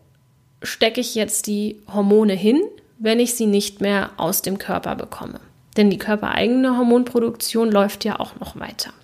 stecke 0.62 1.02
ich 1.02 1.14
jetzt 1.14 1.46
die 1.46 1.76
Hormone 1.92 2.32
hin, 2.32 2.62
wenn 2.98 3.20
ich 3.20 3.34
sie 3.34 3.46
nicht 3.46 3.82
mehr 3.82 4.12
aus 4.16 4.40
dem 4.40 4.56
Körper 4.56 4.94
bekomme. 4.94 5.40
Denn 5.76 5.90
die 5.90 5.98
körpereigene 5.98 6.78
Hormonproduktion 6.78 7.70
läuft 7.70 8.06
ja 8.06 8.18
auch 8.18 8.40
noch 8.40 8.58
weiter. 8.58 8.94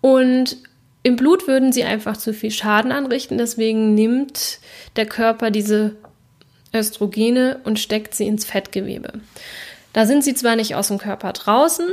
Und 0.00 0.56
im 1.02 1.16
Blut 1.16 1.46
würden 1.46 1.72
sie 1.72 1.84
einfach 1.84 2.16
zu 2.16 2.34
viel 2.34 2.50
Schaden 2.50 2.92
anrichten, 2.92 3.38
deswegen 3.38 3.94
nimmt 3.94 4.58
der 4.96 5.06
Körper 5.06 5.50
diese 5.50 5.96
Östrogene 6.74 7.60
und 7.64 7.78
steckt 7.78 8.14
sie 8.14 8.26
ins 8.26 8.44
Fettgewebe. 8.44 9.14
Da 9.92 10.06
sind 10.06 10.22
sie 10.22 10.34
zwar 10.34 10.56
nicht 10.56 10.74
aus 10.74 10.88
dem 10.88 10.98
Körper 10.98 11.32
draußen, 11.32 11.88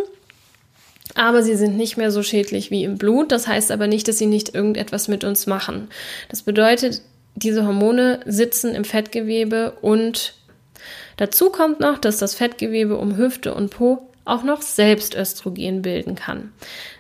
aber 1.16 1.42
sie 1.42 1.56
sind 1.56 1.78
nicht 1.78 1.98
mehr 1.98 2.12
so 2.12 2.22
schädlich 2.22 2.70
wie 2.70 2.84
im 2.84 2.98
Blut. 2.98 3.32
Das 3.32 3.48
heißt 3.48 3.72
aber 3.72 3.88
nicht, 3.88 4.08
dass 4.08 4.18
sie 4.18 4.28
nicht 4.28 4.54
irgendetwas 4.54 5.08
mit 5.08 5.24
uns 5.24 5.48
machen. 5.48 5.90
Das 6.30 6.44
bedeutet, 6.44 7.02
diese 7.36 7.66
Hormone 7.66 8.20
sitzen 8.26 8.76
im 8.76 8.84
Fettgewebe 8.84 9.72
und 9.82 10.34
dazu 11.18 11.50
kommt 11.50 11.80
noch, 11.80 11.98
dass 11.98 12.18
das 12.18 12.36
Fettgewebe 12.36 12.98
um 12.98 13.18
Hüfte 13.18 13.54
und 13.54 13.70
Po 13.70 14.07
auch 14.27 14.43
noch 14.43 14.62
selbst 14.62 15.15
Östrogen 15.15 15.81
bilden 15.81 16.15
kann. 16.15 16.51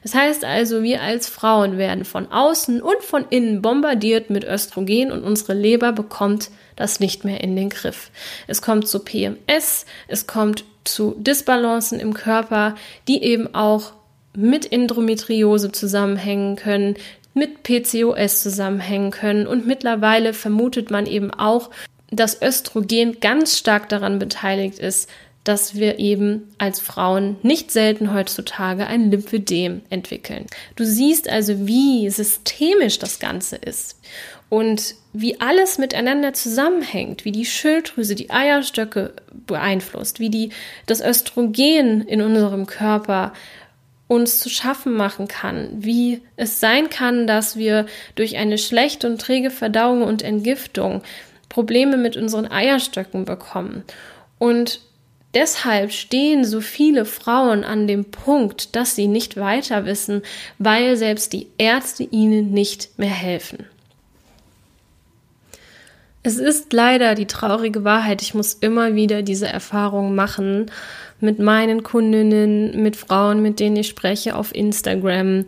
Das 0.03 0.15
heißt 0.15 0.45
also, 0.45 0.83
wir 0.83 1.01
als 1.01 1.27
Frauen 1.27 1.77
werden 1.77 2.05
von 2.05 2.31
außen 2.31 2.81
und 2.81 3.01
von 3.01 3.25
innen 3.29 3.61
bombardiert 3.61 4.29
mit 4.29 4.43
Östrogen 4.43 5.11
und 5.11 5.23
unsere 5.23 5.53
Leber 5.53 5.91
bekommt 5.91 6.49
das 6.75 6.99
nicht 6.99 7.25
mehr 7.25 7.41
in 7.41 7.55
den 7.55 7.69
Griff. 7.69 8.11
Es 8.47 8.61
kommt 8.61 8.87
zu 8.87 8.99
PMS, 8.99 9.85
es 10.07 10.27
kommt 10.27 10.63
zu 10.83 11.15
Disbalancen 11.17 11.99
im 11.99 12.13
Körper, 12.13 12.75
die 13.07 13.23
eben 13.23 13.53
auch 13.53 13.93
mit 14.35 14.71
Endometriose 14.71 15.71
zusammenhängen 15.71 16.55
können, 16.55 16.95
mit 17.33 17.63
PCOS 17.63 18.41
zusammenhängen 18.43 19.11
können 19.11 19.47
und 19.47 19.67
mittlerweile 19.67 20.33
vermutet 20.33 20.91
man 20.91 21.05
eben 21.05 21.31
auch, 21.31 21.69
dass 22.09 22.41
Östrogen 22.41 23.19
ganz 23.19 23.57
stark 23.57 23.89
daran 23.89 24.17
beteiligt 24.17 24.79
ist, 24.79 25.09
dass 25.47 25.75
wir 25.75 25.97
eben 25.97 26.53
als 26.57 26.79
Frauen 26.79 27.37
nicht 27.41 27.71
selten 27.71 28.13
heutzutage 28.13 28.85
ein 28.85 29.09
Lymphödem 29.11 29.81
entwickeln. 29.89 30.45
Du 30.75 30.83
siehst 30.83 31.29
also, 31.29 31.65
wie 31.67 32.09
systemisch 32.09 32.99
das 32.99 33.19
Ganze 33.19 33.55
ist 33.55 33.99
und 34.49 34.95
wie 35.13 35.39
alles 35.39 35.77
miteinander 35.77 36.33
zusammenhängt, 36.33 37.23
wie 37.23 37.31
die 37.31 37.45
Schilddrüse 37.45 38.15
die 38.15 38.29
Eierstöcke 38.29 39.13
beeinflusst, 39.45 40.19
wie 40.19 40.29
die 40.29 40.49
das 40.85 41.01
Östrogen 41.01 42.01
in 42.01 42.21
unserem 42.21 42.65
Körper 42.65 43.31
uns 44.07 44.39
zu 44.39 44.49
schaffen 44.49 44.93
machen 44.93 45.27
kann, 45.27 45.69
wie 45.77 46.21
es 46.35 46.59
sein 46.59 46.89
kann, 46.89 47.27
dass 47.27 47.55
wir 47.55 47.85
durch 48.15 48.37
eine 48.37 48.57
schlechte 48.57 49.07
und 49.07 49.19
träge 49.19 49.49
Verdauung 49.49 50.01
und 50.01 50.21
Entgiftung 50.21 51.03
Probleme 51.49 51.97
mit 51.97 52.17
unseren 52.17 52.49
Eierstöcken 52.49 53.25
bekommen. 53.25 53.83
Und 54.39 54.81
Deshalb 55.37 55.91
stehen 55.91 56.45
so 56.45 56.61
viele 56.61 57.05
Frauen 57.05 57.63
an 57.63 57.85
dem 57.85 58.05
Punkt, 58.05 58.75
dass 58.75 58.95
sie 58.95 59.05
nicht 59.05 59.37
weiter 59.37 59.85
wissen, 59.85 60.23
weil 60.57 60.97
selbst 60.97 61.31
die 61.31 61.45
Ärzte 61.59 62.05
ihnen 62.05 62.49
nicht 62.49 62.97
mehr 62.97 63.11
helfen. 63.11 63.67
Es 66.23 66.37
ist 66.37 66.73
leider 66.73 67.13
die 67.13 67.27
traurige 67.27 67.83
Wahrheit, 67.83 68.23
ich 68.23 68.33
muss 68.33 68.55
immer 68.55 68.95
wieder 68.95 69.21
diese 69.21 69.47
Erfahrung 69.47 70.15
machen 70.15 70.71
mit 71.19 71.37
meinen 71.37 71.83
Kundinnen, 71.83 72.81
mit 72.81 72.95
Frauen, 72.95 73.43
mit 73.43 73.59
denen 73.59 73.75
ich 73.75 73.89
spreche 73.89 74.35
auf 74.35 74.55
Instagram, 74.55 75.45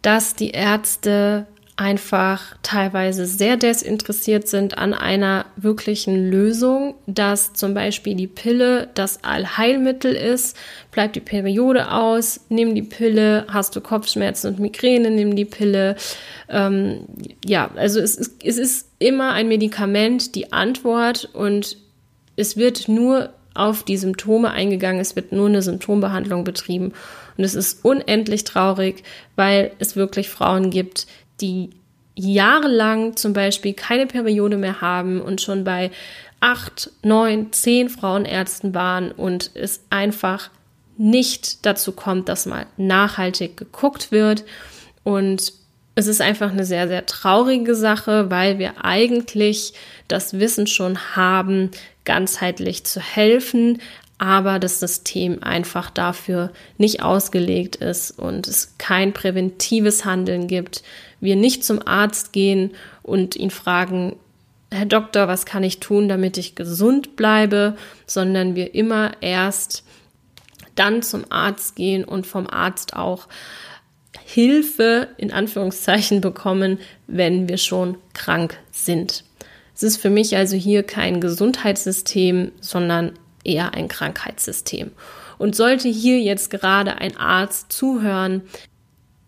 dass 0.00 0.34
die 0.34 0.52
Ärzte 0.52 1.46
einfach 1.76 2.54
teilweise 2.62 3.26
sehr 3.26 3.56
desinteressiert 3.56 4.46
sind 4.46 4.78
an 4.78 4.94
einer 4.94 5.46
wirklichen 5.56 6.30
Lösung, 6.30 6.94
dass 7.08 7.52
zum 7.52 7.74
Beispiel 7.74 8.14
die 8.14 8.28
Pille 8.28 8.88
das 8.94 9.24
Allheilmittel 9.24 10.12
ist, 10.12 10.56
bleibt 10.92 11.16
die 11.16 11.20
Periode 11.20 11.90
aus, 11.90 12.40
nimm 12.48 12.76
die 12.76 12.82
Pille, 12.82 13.44
hast 13.48 13.74
du 13.74 13.80
Kopfschmerzen 13.80 14.48
und 14.48 14.60
Migräne, 14.60 15.10
nimm 15.10 15.34
die 15.34 15.44
Pille. 15.44 15.96
Ähm, 16.48 17.06
ja, 17.44 17.70
also 17.74 17.98
es 17.98 18.14
ist, 18.14 18.44
es 18.44 18.56
ist 18.56 18.88
immer 19.00 19.32
ein 19.32 19.48
Medikament 19.48 20.36
die 20.36 20.52
Antwort 20.52 21.28
und 21.32 21.76
es 22.36 22.56
wird 22.56 22.88
nur 22.88 23.30
auf 23.54 23.82
die 23.82 23.96
Symptome 23.96 24.50
eingegangen, 24.50 25.00
es 25.00 25.16
wird 25.16 25.32
nur 25.32 25.48
eine 25.48 25.62
Symptombehandlung 25.62 26.44
betrieben. 26.44 26.92
Und 27.36 27.42
es 27.42 27.54
ist 27.54 27.84
unendlich 27.84 28.44
traurig, 28.44 29.02
weil 29.34 29.72
es 29.78 29.96
wirklich 29.96 30.28
Frauen 30.28 30.70
gibt, 30.70 31.06
die 31.40 31.70
jahrelang 32.14 33.16
zum 33.16 33.32
Beispiel 33.32 33.74
keine 33.74 34.06
Periode 34.06 34.56
mehr 34.56 34.80
haben 34.80 35.20
und 35.20 35.40
schon 35.40 35.64
bei 35.64 35.90
acht, 36.40 36.90
neun, 37.02 37.52
zehn 37.52 37.88
Frauenärzten 37.88 38.74
waren 38.74 39.10
und 39.10 39.50
es 39.54 39.80
einfach 39.90 40.50
nicht 40.96 41.64
dazu 41.66 41.92
kommt, 41.92 42.28
dass 42.28 42.46
mal 42.46 42.66
nachhaltig 42.76 43.56
geguckt 43.56 44.12
wird. 44.12 44.44
Und 45.02 45.52
es 45.96 46.06
ist 46.06 46.20
einfach 46.20 46.50
eine 46.50 46.64
sehr, 46.64 46.88
sehr 46.88 47.06
traurige 47.06 47.74
Sache, 47.74 48.30
weil 48.30 48.58
wir 48.58 48.84
eigentlich 48.84 49.74
das 50.08 50.38
Wissen 50.38 50.66
schon 50.66 51.16
haben, 51.16 51.70
ganzheitlich 52.04 52.84
zu 52.84 53.00
helfen, 53.00 53.80
aber 54.18 54.58
das 54.58 54.80
System 54.80 55.42
einfach 55.42 55.90
dafür 55.90 56.52
nicht 56.78 57.02
ausgelegt 57.02 57.76
ist 57.76 58.12
und 58.12 58.46
es 58.46 58.74
kein 58.78 59.12
präventives 59.12 60.04
Handeln 60.04 60.46
gibt, 60.46 60.82
wir 61.24 61.36
nicht 61.36 61.64
zum 61.64 61.84
Arzt 61.86 62.32
gehen 62.32 62.72
und 63.02 63.34
ihn 63.34 63.50
fragen, 63.50 64.16
Herr 64.70 64.86
Doktor, 64.86 65.28
was 65.28 65.46
kann 65.46 65.62
ich 65.62 65.80
tun, 65.80 66.08
damit 66.08 66.36
ich 66.36 66.54
gesund 66.54 67.16
bleibe, 67.16 67.76
sondern 68.06 68.54
wir 68.54 68.74
immer 68.74 69.12
erst 69.20 69.84
dann 70.74 71.02
zum 71.02 71.24
Arzt 71.30 71.76
gehen 71.76 72.04
und 72.04 72.26
vom 72.26 72.48
Arzt 72.48 72.94
auch 72.94 73.28
Hilfe 74.24 75.08
in 75.16 75.32
Anführungszeichen 75.32 76.20
bekommen, 76.20 76.78
wenn 77.06 77.48
wir 77.48 77.58
schon 77.58 77.96
krank 78.14 78.58
sind. 78.72 79.24
Es 79.74 79.82
ist 79.82 79.96
für 79.96 80.10
mich 80.10 80.36
also 80.36 80.56
hier 80.56 80.82
kein 80.82 81.20
Gesundheitssystem, 81.20 82.52
sondern 82.60 83.12
eher 83.44 83.74
ein 83.74 83.88
Krankheitssystem. 83.88 84.92
Und 85.38 85.56
sollte 85.56 85.88
hier 85.88 86.20
jetzt 86.20 86.50
gerade 86.50 86.96
ein 86.98 87.16
Arzt 87.16 87.72
zuhören, 87.72 88.42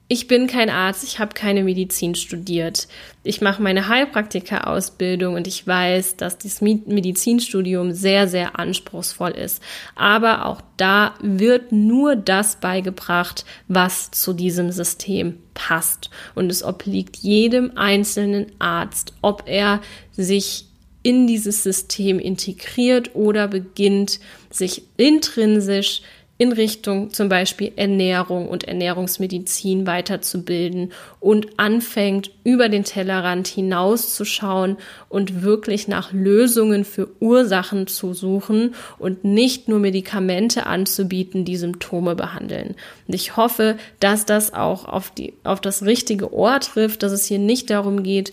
ich 0.09 0.29
bin 0.29 0.47
kein 0.47 0.71
Arzt, 0.71 1.03
ich 1.03 1.19
habe 1.19 1.35
keine 1.35 1.65
Medizin 1.65 2.15
studiert. 2.15 2.87
Ich 3.25 3.41
mache 3.41 3.61
meine 3.61 3.89
Heilpraktika-Ausbildung 3.89 5.35
und 5.35 5.49
ich 5.49 5.67
weiß, 5.67 6.17
dass 6.17 6.39
das 6.39 6.61
Medizinstudium 6.61 7.93
sehr, 7.93 8.29
sehr 8.29 8.57
anspruchsvoll 8.57 9.33
ist. 9.33 9.61
Aber 9.97 10.47
auch 10.47 10.61
da 10.77 11.15
wird 11.21 11.73
nur 11.73 12.15
das 12.15 12.61
beigebracht, 12.61 13.45
was 13.67 14.13
zu 14.13 14.33
diesem 14.33 14.71
System 14.71 15.39
passt. 15.55 16.11
Und 16.37 16.53
es 16.53 16.63
obliegt 16.63 17.17
jedem 17.17 17.77
einzelnen 17.77 18.53
Arzt, 18.61 19.13
ob 19.23 19.43
er 19.47 19.81
sich 20.13 20.67
in 21.03 21.27
dieses 21.27 21.65
System 21.65 22.21
integriert 22.21 23.15
oder 23.15 23.49
beginnt, 23.49 24.21
sich 24.51 24.83
intrinsisch 24.97 26.03
in 26.39 26.53
Richtung 26.53 27.11
zum 27.11 27.29
Beispiel 27.29 27.73
Ernährung 27.77 28.49
und 28.49 28.65
Ernährungsmedizin 28.65 29.87
weiterzubilden 29.87 30.93
und 31.19 31.59
anfängt, 31.59 32.31
über 32.45 32.69
den 32.69 32.85
Tellerrand 32.85 33.49
hinauszuschauen 33.49 34.77
und 35.09 35.43
wirklich 35.43 35.89
nach 35.89 36.13
Lösungen 36.13 36.85
für 36.85 37.09
Ursachen 37.21 37.87
zu 37.87 38.13
suchen 38.13 38.75
und 38.99 39.25
nicht 39.25 39.69
nur 39.69 39.79
Medikamente 39.79 40.67
anzubieten, 40.67 41.45
die 41.45 41.57
Symptome 41.57 42.15
behandeln. 42.15 42.75
Und 43.09 43.15
ich 43.15 43.37
hoffe, 43.37 43.77
dass 43.99 44.27
das 44.27 44.53
auch 44.53 44.85
auf, 44.85 45.11
die, 45.11 45.33
auf 45.43 45.61
das 45.61 45.85
richtige 45.85 46.35
Ohr 46.35 46.61
trifft, 46.61 47.03
dass 47.03 47.13
es 47.13 47.27
hier 47.27 47.39
nicht 47.39 47.71
darum 47.71 48.03
geht, 48.03 48.33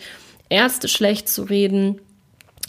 Ärzte 0.50 0.88
schlecht 0.88 1.30
zu 1.30 1.44
reden, 1.44 2.00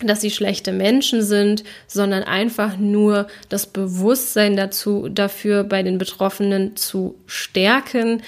dass 0.02 0.20
sie 0.20 0.30
schlechte 0.30 0.72
Menschen 0.72 1.22
sind, 1.22 1.64
sondern 1.86 2.24
einfach 2.24 2.76
nur 2.76 3.28
das 3.48 3.66
Bewusstsein 3.66 4.56
dazu, 4.56 5.08
dafür 5.08 5.64
bei 5.64 5.82
den 5.82 5.98
Betroffenen 5.98 6.76
zu 6.76 7.14
stärken, 7.26 8.22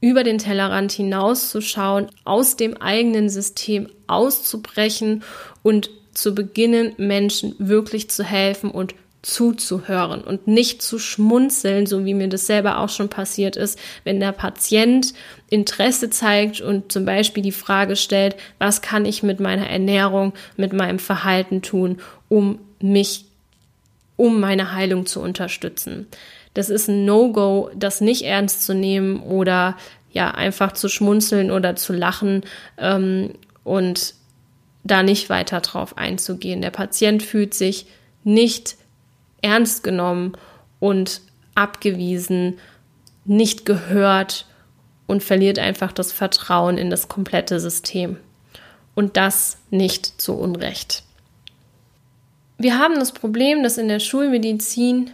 über 0.00 0.24
den 0.24 0.38
Tellerrand 0.38 0.92
hinauszuschauen, 0.92 2.08
aus 2.24 2.56
dem 2.56 2.76
eigenen 2.76 3.28
System 3.28 3.88
auszubrechen 4.06 5.22
und 5.62 5.90
zu 6.12 6.34
beginnen, 6.34 6.92
Menschen 6.96 7.54
wirklich 7.58 8.10
zu 8.10 8.24
helfen 8.24 8.70
und 8.70 8.94
zuzuhören 9.26 10.20
und 10.20 10.46
nicht 10.46 10.82
zu 10.82 11.00
schmunzeln, 11.00 11.86
so 11.86 12.04
wie 12.04 12.14
mir 12.14 12.28
das 12.28 12.46
selber 12.46 12.78
auch 12.78 12.88
schon 12.88 13.08
passiert 13.08 13.56
ist, 13.56 13.76
wenn 14.04 14.20
der 14.20 14.30
Patient 14.30 15.14
Interesse 15.50 16.10
zeigt 16.10 16.60
und 16.60 16.92
zum 16.92 17.04
Beispiel 17.04 17.42
die 17.42 17.50
Frage 17.50 17.96
stellt, 17.96 18.36
was 18.58 18.82
kann 18.82 19.04
ich 19.04 19.24
mit 19.24 19.40
meiner 19.40 19.68
Ernährung, 19.68 20.32
mit 20.56 20.72
meinem 20.72 21.00
Verhalten 21.00 21.60
tun, 21.60 21.98
um 22.28 22.60
mich, 22.80 23.24
um 24.14 24.38
meine 24.38 24.72
Heilung 24.72 25.06
zu 25.06 25.20
unterstützen. 25.20 26.06
Das 26.54 26.70
ist 26.70 26.86
ein 26.86 27.04
No-Go, 27.04 27.70
das 27.74 28.00
nicht 28.00 28.22
ernst 28.22 28.64
zu 28.64 28.74
nehmen 28.74 29.20
oder 29.20 29.76
ja 30.12 30.30
einfach 30.30 30.70
zu 30.70 30.88
schmunzeln 30.88 31.50
oder 31.50 31.74
zu 31.74 31.92
lachen 31.92 32.44
ähm, 32.78 33.32
und 33.64 34.14
da 34.84 35.02
nicht 35.02 35.30
weiter 35.30 35.60
drauf 35.60 35.98
einzugehen. 35.98 36.62
Der 36.62 36.70
Patient 36.70 37.24
fühlt 37.24 37.54
sich 37.54 37.86
nicht 38.22 38.76
ernst 39.46 39.84
genommen 39.84 40.32
und 40.80 41.20
abgewiesen, 41.54 42.58
nicht 43.24 43.64
gehört 43.64 44.46
und 45.06 45.22
verliert 45.22 45.58
einfach 45.58 45.92
das 45.92 46.12
Vertrauen 46.12 46.78
in 46.78 46.90
das 46.90 47.08
komplette 47.08 47.60
System. 47.60 48.16
Und 48.96 49.16
das 49.16 49.58
nicht 49.70 50.20
zu 50.20 50.34
Unrecht. 50.34 51.02
Wir 52.58 52.78
haben 52.78 52.94
das 52.94 53.12
Problem, 53.12 53.62
dass 53.62 53.76
in 53.76 53.88
der 53.88 54.00
Schulmedizin 54.00 55.10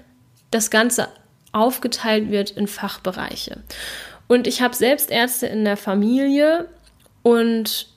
das 0.53 0.71
Ganze 0.71 1.09
aufgeteilt 1.51 2.31
wird 2.31 2.53
in 2.53 2.69
Fachbereiche. 2.69 3.62
Und 4.29 4.47
ich 4.47 4.62
habe 4.62 4.75
selbst 4.75 5.11
Ärzte 5.11 5.49
in 5.49 5.65
der 5.65 5.77
Familie 5.77 6.69
und 7.23 7.92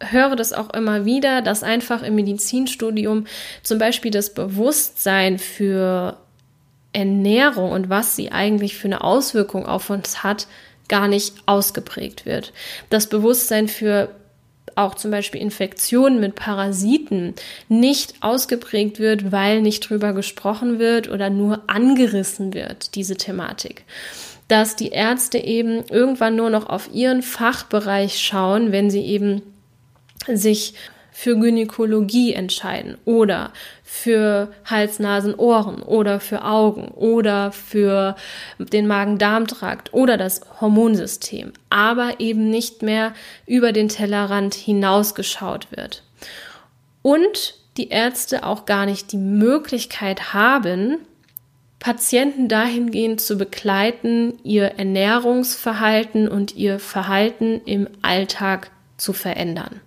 höre 0.00 0.36
das 0.36 0.52
auch 0.52 0.74
immer 0.74 1.04
wieder, 1.04 1.42
dass 1.42 1.62
einfach 1.62 2.02
im 2.02 2.14
Medizinstudium 2.16 3.26
zum 3.62 3.78
Beispiel 3.78 4.10
das 4.10 4.34
Bewusstsein 4.34 5.38
für 5.38 6.16
Ernährung 6.92 7.72
und 7.72 7.88
was 7.88 8.16
sie 8.16 8.32
eigentlich 8.32 8.76
für 8.76 8.88
eine 8.88 9.02
Auswirkung 9.02 9.66
auf 9.66 9.90
uns 9.90 10.22
hat, 10.22 10.46
gar 10.88 11.08
nicht 11.08 11.34
ausgeprägt 11.46 12.26
wird. 12.26 12.52
Das 12.90 13.08
Bewusstsein 13.08 13.68
für 13.68 14.10
auch 14.76 14.94
zum 14.94 15.10
Beispiel 15.10 15.40
Infektionen 15.40 16.20
mit 16.20 16.34
Parasiten 16.34 17.34
nicht 17.68 18.14
ausgeprägt 18.20 18.98
wird, 18.98 19.32
weil 19.32 19.62
nicht 19.62 19.88
drüber 19.88 20.12
gesprochen 20.12 20.78
wird 20.78 21.08
oder 21.08 21.30
nur 21.30 21.62
angerissen 21.66 22.52
wird, 22.52 22.94
diese 22.94 23.16
Thematik 23.16 23.84
dass 24.48 24.76
die 24.76 24.90
Ärzte 24.90 25.38
eben 25.38 25.84
irgendwann 25.90 26.36
nur 26.36 26.50
noch 26.50 26.68
auf 26.68 26.90
ihren 26.92 27.22
Fachbereich 27.22 28.20
schauen, 28.20 28.70
wenn 28.70 28.90
sie 28.90 29.04
eben 29.04 29.42
sich 30.32 30.74
für 31.16 31.34
Gynäkologie 31.38 32.34
entscheiden 32.34 32.98
oder 33.06 33.50
für 33.82 34.52
Hals, 34.66 34.98
Nasen, 34.98 35.34
Ohren 35.34 35.80
oder 35.80 36.20
für 36.20 36.44
Augen 36.44 36.88
oder 36.88 37.52
für 37.52 38.16
den 38.58 38.86
Magen-Darm-Trakt 38.86 39.94
oder 39.94 40.18
das 40.18 40.42
Hormonsystem, 40.60 41.54
aber 41.70 42.20
eben 42.20 42.50
nicht 42.50 42.82
mehr 42.82 43.14
über 43.46 43.72
den 43.72 43.88
Tellerrand 43.88 44.52
hinausgeschaut 44.52 45.68
wird. 45.70 46.02
Und 47.00 47.54
die 47.78 47.88
Ärzte 47.88 48.44
auch 48.44 48.66
gar 48.66 48.84
nicht 48.84 49.12
die 49.12 49.16
Möglichkeit 49.16 50.34
haben, 50.34 50.98
Patienten 51.78 52.48
dahingehend 52.48 53.22
zu 53.22 53.38
begleiten, 53.38 54.34
ihr 54.44 54.64
Ernährungsverhalten 54.78 56.28
und 56.28 56.56
ihr 56.56 56.78
Verhalten 56.78 57.62
im 57.64 57.88
Alltag 58.02 58.70
zu 58.96 59.12
verändern. 59.12 59.80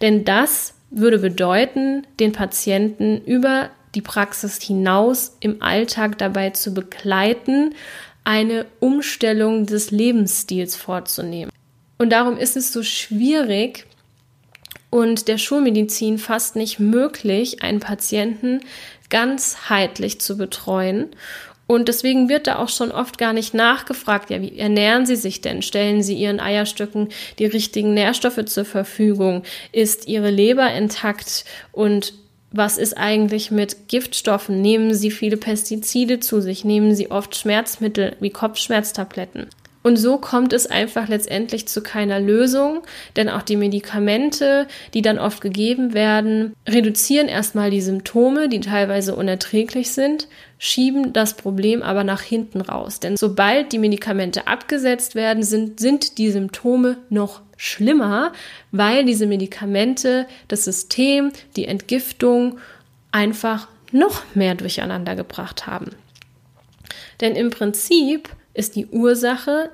Denn 0.00 0.24
das 0.24 0.74
würde 0.90 1.18
bedeuten, 1.18 2.06
den 2.18 2.32
Patienten 2.32 3.22
über 3.24 3.70
die 3.94 4.02
Praxis 4.02 4.60
hinaus 4.60 5.36
im 5.40 5.62
Alltag 5.62 6.18
dabei 6.18 6.50
zu 6.50 6.74
begleiten, 6.74 7.74
eine 8.24 8.66
Umstellung 8.80 9.66
des 9.66 9.90
Lebensstils 9.90 10.76
vorzunehmen. 10.76 11.50
Und 11.98 12.10
darum 12.10 12.36
ist 12.36 12.56
es 12.56 12.72
so 12.72 12.82
schwierig 12.82 13.86
und 14.90 15.28
der 15.28 15.38
Schulmedizin 15.38 16.18
fast 16.18 16.56
nicht 16.56 16.78
möglich, 16.78 17.62
einen 17.62 17.80
Patienten 17.80 18.60
ganzheitlich 19.10 20.20
zu 20.20 20.36
betreuen 20.36 21.08
und 21.68 21.86
deswegen 21.86 22.30
wird 22.30 22.46
da 22.46 22.56
auch 22.56 22.70
schon 22.70 22.90
oft 22.90 23.18
gar 23.18 23.34
nicht 23.34 23.52
nachgefragt, 23.52 24.30
ja, 24.30 24.40
wie 24.40 24.58
ernähren 24.58 25.04
Sie 25.04 25.16
sich 25.16 25.42
denn? 25.42 25.60
Stellen 25.60 26.02
Sie 26.02 26.14
Ihren 26.14 26.40
Eierstöcken 26.40 27.10
die 27.38 27.44
richtigen 27.44 27.92
Nährstoffe 27.92 28.42
zur 28.46 28.64
Verfügung? 28.64 29.42
Ist 29.70 30.08
Ihre 30.08 30.30
Leber 30.30 30.72
intakt? 30.72 31.44
Und 31.70 32.14
was 32.50 32.78
ist 32.78 32.96
eigentlich 32.96 33.50
mit 33.50 33.88
Giftstoffen? 33.88 34.62
Nehmen 34.62 34.94
Sie 34.94 35.10
viele 35.10 35.36
Pestizide 35.36 36.20
zu 36.20 36.40
sich? 36.40 36.64
Nehmen 36.64 36.94
Sie 36.94 37.10
oft 37.10 37.36
Schmerzmittel 37.36 38.16
wie 38.18 38.30
Kopfschmerztabletten? 38.30 39.48
Und 39.82 39.96
so 39.96 40.18
kommt 40.18 40.52
es 40.52 40.66
einfach 40.66 41.08
letztendlich 41.08 41.68
zu 41.68 41.82
keiner 41.82 42.20
Lösung, 42.20 42.82
denn 43.16 43.28
auch 43.28 43.42
die 43.42 43.56
Medikamente, 43.56 44.66
die 44.92 45.02
dann 45.02 45.18
oft 45.18 45.40
gegeben 45.40 45.94
werden, 45.94 46.54
reduzieren 46.68 47.28
erstmal 47.28 47.70
die 47.70 47.80
Symptome, 47.80 48.48
die 48.48 48.60
teilweise 48.60 49.14
unerträglich 49.14 49.92
sind, 49.92 50.28
schieben 50.58 51.12
das 51.12 51.34
Problem 51.34 51.82
aber 51.82 52.02
nach 52.02 52.22
hinten 52.22 52.60
raus. 52.60 52.98
Denn 53.00 53.16
sobald 53.16 53.72
die 53.72 53.78
Medikamente 53.78 54.46
abgesetzt 54.48 55.14
werden, 55.14 55.42
sind, 55.42 55.78
sind 55.78 56.18
die 56.18 56.30
Symptome 56.30 56.96
noch 57.08 57.40
schlimmer, 57.56 58.32
weil 58.72 59.04
diese 59.04 59.26
Medikamente 59.26 60.26
das 60.48 60.64
System, 60.64 61.32
die 61.56 61.66
Entgiftung 61.66 62.58
einfach 63.12 63.68
noch 63.92 64.22
mehr 64.34 64.54
durcheinander 64.54 65.16
gebracht 65.16 65.66
haben. 65.66 65.90
Denn 67.20 67.34
im 67.34 67.50
Prinzip 67.50 68.28
ist 68.54 68.76
die 68.76 68.86
Ursache, 68.86 69.70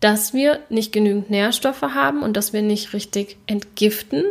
dass 0.00 0.34
wir 0.34 0.60
nicht 0.68 0.92
genügend 0.92 1.30
Nährstoffe 1.30 1.82
haben 1.82 2.22
und 2.22 2.36
dass 2.36 2.52
wir 2.52 2.62
nicht 2.62 2.92
richtig 2.92 3.36
entgiften. 3.46 4.24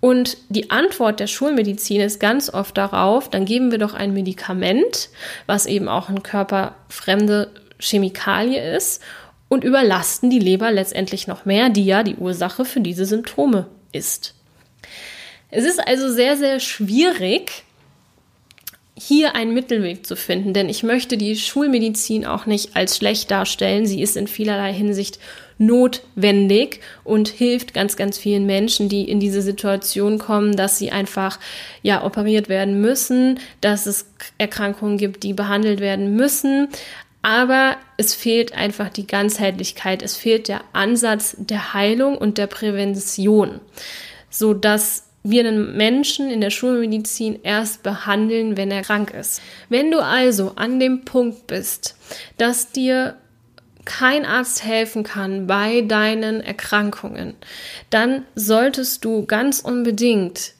Und 0.00 0.36
die 0.48 0.70
Antwort 0.70 1.20
der 1.20 1.26
Schulmedizin 1.26 2.00
ist 2.00 2.20
ganz 2.20 2.52
oft 2.52 2.76
darauf, 2.76 3.30
dann 3.30 3.44
geben 3.44 3.70
wir 3.70 3.78
doch 3.78 3.94
ein 3.94 4.12
Medikament, 4.12 5.08
was 5.46 5.66
eben 5.66 5.88
auch 5.88 6.08
eine 6.08 6.20
körperfremde 6.20 7.50
Chemikalie 7.78 8.76
ist, 8.76 9.02
und 9.48 9.64
überlasten 9.64 10.28
die 10.30 10.38
Leber 10.38 10.72
letztendlich 10.72 11.26
noch 11.26 11.44
mehr, 11.44 11.68
die 11.70 11.84
ja 11.84 12.02
die 12.02 12.16
Ursache 12.16 12.64
für 12.64 12.80
diese 12.80 13.06
Symptome 13.06 13.68
ist. 13.92 14.34
Es 15.50 15.64
ist 15.64 15.78
also 15.86 16.10
sehr, 16.10 16.36
sehr 16.36 16.58
schwierig, 16.60 17.62
hier 18.98 19.34
einen 19.34 19.52
Mittelweg 19.52 20.06
zu 20.06 20.16
finden, 20.16 20.54
denn 20.54 20.70
ich 20.70 20.82
möchte 20.82 21.18
die 21.18 21.36
Schulmedizin 21.36 22.24
auch 22.24 22.46
nicht 22.46 22.76
als 22.76 22.96
schlecht 22.96 23.30
darstellen. 23.30 23.86
Sie 23.86 24.00
ist 24.00 24.16
in 24.16 24.26
vielerlei 24.26 24.72
Hinsicht 24.72 25.18
notwendig 25.58 26.80
und 27.04 27.28
hilft 27.28 27.74
ganz, 27.74 27.96
ganz 27.96 28.16
vielen 28.16 28.46
Menschen, 28.46 28.88
die 28.88 29.08
in 29.08 29.20
diese 29.20 29.42
Situation 29.42 30.18
kommen, 30.18 30.56
dass 30.56 30.78
sie 30.78 30.92
einfach 30.92 31.38
ja 31.82 32.04
operiert 32.04 32.48
werden 32.48 32.80
müssen, 32.80 33.38
dass 33.60 33.86
es 33.86 34.06
Erkrankungen 34.38 34.96
gibt, 34.96 35.22
die 35.22 35.34
behandelt 35.34 35.80
werden 35.80 36.16
müssen. 36.16 36.68
Aber 37.20 37.76
es 37.96 38.14
fehlt 38.14 38.54
einfach 38.54 38.88
die 38.88 39.06
Ganzheitlichkeit, 39.06 40.02
es 40.02 40.16
fehlt 40.16 40.48
der 40.48 40.60
Ansatz 40.72 41.36
der 41.38 41.74
Heilung 41.74 42.16
und 42.16 42.38
der 42.38 42.46
Prävention, 42.46 43.60
so 44.30 44.54
dass 44.54 45.05
wir 45.30 45.46
einen 45.46 45.76
Menschen 45.76 46.30
in 46.30 46.40
der 46.40 46.50
Schulmedizin 46.50 47.40
erst 47.42 47.82
behandeln, 47.82 48.56
wenn 48.56 48.70
er 48.70 48.82
krank 48.82 49.12
ist. 49.12 49.42
Wenn 49.68 49.90
du 49.90 49.98
also 49.98 50.52
an 50.56 50.78
dem 50.78 51.04
Punkt 51.04 51.46
bist, 51.46 51.96
dass 52.38 52.70
dir 52.70 53.16
kein 53.84 54.24
Arzt 54.24 54.64
helfen 54.64 55.04
kann 55.04 55.46
bei 55.46 55.80
deinen 55.82 56.40
Erkrankungen, 56.40 57.34
dann 57.90 58.24
solltest 58.34 59.04
du 59.04 59.26
ganz 59.26 59.60
unbedingt 59.60 60.54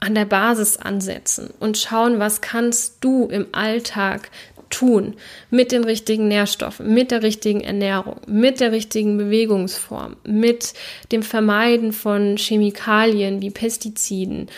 an 0.00 0.14
der 0.14 0.24
Basis 0.24 0.76
ansetzen 0.76 1.52
und 1.58 1.78
schauen, 1.78 2.18
was 2.18 2.40
kannst 2.40 2.98
du 3.00 3.26
im 3.26 3.46
Alltag 3.52 4.30
tun 4.70 5.14
mit 5.50 5.72
den 5.72 5.84
richtigen 5.84 6.28
Nährstoffen, 6.28 6.92
mit 6.92 7.10
der 7.10 7.22
richtigen 7.22 7.60
Ernährung, 7.60 8.16
mit 8.26 8.60
der 8.60 8.72
richtigen 8.72 9.16
Bewegungsform, 9.16 10.16
mit 10.24 10.74
dem 11.12 11.22
Vermeiden 11.22 11.92
von 11.92 12.36
Chemikalien 12.36 13.40
wie 13.40 13.50
Pestiziden 13.50 14.48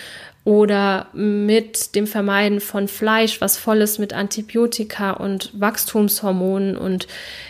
oder 0.45 1.09
mit 1.13 1.95
dem 1.95 2.07
Vermeiden 2.07 2.61
von 2.61 2.89
Fleisch, 2.89 3.41
was 3.41 3.59
voll 3.59 3.83
ist 3.83 3.99
mit 3.99 4.15
Antibiotika 4.15 5.13
und 5.13 5.51
Wachstumshormonen 5.53 6.77
und 6.77 7.07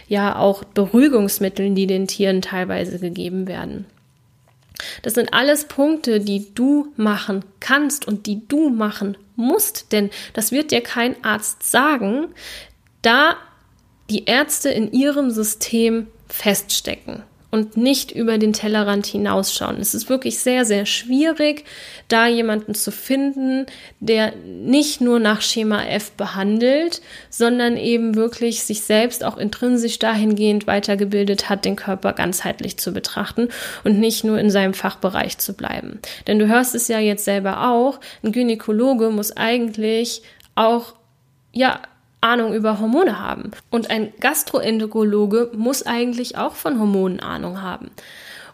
ja 0.09 0.37
auch 0.37 0.65
Beruhigungsmitteln, 0.65 1.77
die 1.77 1.87
den 1.87 2.09
Tieren 2.09 2.43
teilweise 2.43 2.99
gegeben 2.99 3.47
werden. 3.47 3.87
Das 5.03 5.15
sind 5.15 5.33
alles 5.33 5.67
Punkte, 5.67 6.21
die 6.21 6.53
du 6.55 6.89
machen 6.97 7.45
kannst 7.61 8.07
und 8.09 8.27
die 8.27 8.47
du 8.49 8.69
machen 8.69 9.17
musst, 9.39 9.93
denn 9.93 10.11
das 10.35 10.53
wird 10.53 10.71
dir 10.71 10.83
kein 10.83 11.23
Arzt 11.25 11.63
sagen, 11.63 12.29
da 13.03 13.37
die 14.11 14.25
Ärzte 14.25 14.71
in 14.71 14.93
ihrem 14.93 15.31
System 15.31 16.09
feststecken 16.29 17.23
und 17.51 17.77
nicht 17.77 18.13
über 18.13 18.37
den 18.37 18.53
Tellerrand 18.53 19.07
hinausschauen. 19.07 19.79
Es 19.81 19.95
ist 19.95 20.11
wirklich 20.11 20.39
sehr, 20.39 20.65
sehr 20.65 20.85
schwierig, 20.85 21.65
da 22.09 22.27
jemanden 22.27 22.75
zu 22.75 22.91
finden, 22.91 23.67
der 24.01 24.35
nicht 24.45 25.01
nur 25.01 25.19
nach 25.19 25.41
Schema 25.41 25.83
F 25.85 26.13
behandelt, 26.13 27.01
sondern 27.31 27.77
eben 27.77 28.15
wirklich 28.17 28.65
sich 28.65 28.83
selbst 28.83 29.25
auch 29.25 29.39
intrinsisch 29.39 29.99
dahingehend 29.99 30.67
weitergebildet 30.67 31.49
hat, 31.49 31.65
den 31.65 31.77
Körper 31.77 32.13
ganzheitlich 32.13 32.79
zu 32.79 32.93
betrachten 32.93 33.49
und 33.85 33.99
nicht 33.99 34.25
nur 34.25 34.39
in 34.39 34.51
seinem 34.51 34.75
Fachbereich 34.75 35.39
zu 35.39 35.55
bleiben. 35.55 36.01
Denn 36.27 36.39
du 36.39 36.49
hörst 36.49 36.75
es 36.75 36.89
ja 36.89 36.99
jetzt 36.99 37.25
selber 37.25 37.71
auch, 37.71 37.99
ein 38.23 38.33
Gynäkologe 38.33 39.11
muss 39.11 39.37
eigentlich 39.37 40.23
auch 40.55 40.95
ja, 41.53 41.81
Ahnung 42.21 42.55
über 42.55 42.81
Hormone 42.81 43.19
haben. 43.19 43.53
Und 43.71 43.91
ein 43.91 44.13
Gastroenterologe 44.21 45.51
muss 45.55 45.85
eigentlich 45.85 46.37
auch 46.37 46.55
von 46.55 46.79
Hormonen 46.81 47.21
Ahnung 47.21 47.63
haben. 47.63 47.91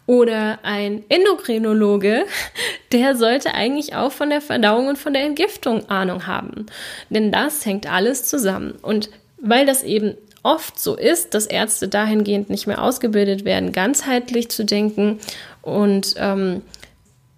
Oder 0.06 0.58
ein 0.62 1.02
Endokrinologe, 1.08 2.24
der 2.92 3.16
sollte 3.16 3.54
eigentlich 3.54 3.94
auch 3.94 4.12
von 4.12 4.28
der 4.30 4.42
Verdauung 4.42 4.88
und 4.88 4.98
von 4.98 5.14
der 5.14 5.24
Entgiftung 5.24 5.88
Ahnung 5.88 6.26
haben. 6.26 6.66
Denn 7.08 7.32
das 7.32 7.64
hängt 7.64 7.90
alles 7.90 8.24
zusammen. 8.24 8.74
Und 8.82 9.08
weil 9.38 9.64
das 9.64 9.82
eben 9.82 10.14
oft 10.42 10.78
so 10.78 10.94
ist, 10.94 11.34
dass 11.34 11.46
Ärzte 11.46 11.88
dahingehend 11.88 12.50
nicht 12.50 12.66
mehr 12.66 12.82
ausgebildet 12.82 13.44
werden, 13.44 13.72
ganzheitlich 13.72 14.50
zu 14.50 14.64
denken 14.64 15.18
und 15.62 16.14
ähm, 16.18 16.60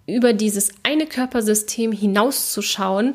über 0.06 0.32
dieses 0.32 0.70
eine 0.82 1.06
Körpersystem 1.06 1.92
hinauszuschauen, 1.92 3.14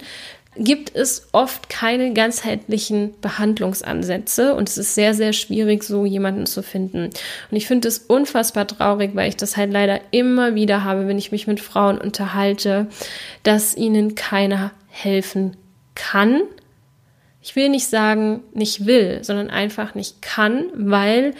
gibt 0.58 0.94
es 0.96 1.30
oft 1.32 1.70
keine 1.70 2.14
ganzheitlichen 2.14 3.14
Behandlungsansätze 3.22 4.54
und 4.54 4.68
es 4.68 4.78
ist 4.78 4.96
sehr, 4.96 5.14
sehr 5.14 5.32
schwierig, 5.32 5.84
so 5.84 6.06
jemanden 6.06 6.46
zu 6.46 6.62
finden. 6.62 7.06
Und 7.06 7.58
ich 7.58 7.68
finde 7.68 7.88
es 7.88 8.00
unfassbar 8.00 8.68
traurig, 8.68 9.12
weil 9.14 9.30
ich 9.30 9.38
das 9.38 9.56
halt 9.56 9.72
leider 9.72 10.02
immer 10.12 10.54
wieder 10.54 10.84
habe, 10.84 11.08
wenn 11.08 11.18
ich 11.18 11.32
mich 11.32 11.48
mit 11.48 11.62
Frauen 11.62 11.98
unterhalte, 11.98 12.88
dass 13.44 13.78
ihnen 13.78 14.16
keiner 14.16 14.72
helfen 14.90 15.56
kann. 15.96 16.42
Ich 17.42 17.56
will 17.56 17.70
nicht 17.70 17.88
sagen, 17.88 18.44
nicht 18.54 18.86
will, 18.86 19.24
sondern 19.24 19.50
einfach 19.50 19.96
nicht 19.96 20.22
kann, 20.22 20.66
weil 20.74 21.34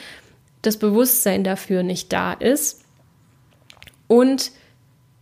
das 0.62 0.78
Bewusstsein 0.78 1.44
dafür 1.44 1.84
nicht 1.84 2.14
da 2.14 2.32
ist. 2.34 2.86
Und 4.08 4.52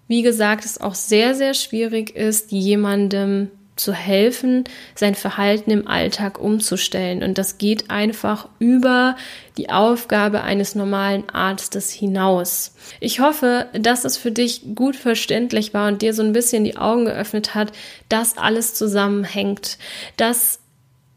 wie 0.07 0.21
gesagt, 0.21 0.63
es 0.63 0.79
auch 0.79 0.95
sehr, 0.95 1.33
sehr 1.33 1.53
schwierig 1.53 2.15
ist, 2.15 2.51
jemandem 2.51 3.49
zu 3.79 3.93
helfen, 3.93 4.65
sein 4.93 5.15
Verhalten 5.15 5.71
im 5.71 5.87
Alltag 5.87 6.39
umzustellen. 6.39 7.23
Und 7.23 7.37
das 7.37 7.57
geht 7.57 7.89
einfach 7.89 8.47
über 8.59 9.15
die 9.57 9.69
Aufgabe 9.69 10.41
eines 10.41 10.75
normalen 10.75 11.29
Arztes 11.29 11.91
hinaus. 11.91 12.75
Ich 12.99 13.19
hoffe, 13.19 13.67
dass 13.73 14.05
es 14.05 14.17
für 14.17 14.31
dich 14.31 14.75
gut 14.75 14.95
verständlich 14.95 15.73
war 15.73 15.87
und 15.87 16.01
dir 16.01 16.13
so 16.13 16.21
ein 16.21 16.33
bisschen 16.33 16.63
die 16.63 16.77
Augen 16.77 17.05
geöffnet 17.05 17.55
hat, 17.55 17.71
dass 18.09 18.37
alles 18.37 18.73
zusammenhängt, 18.73 19.77
dass 20.17 20.59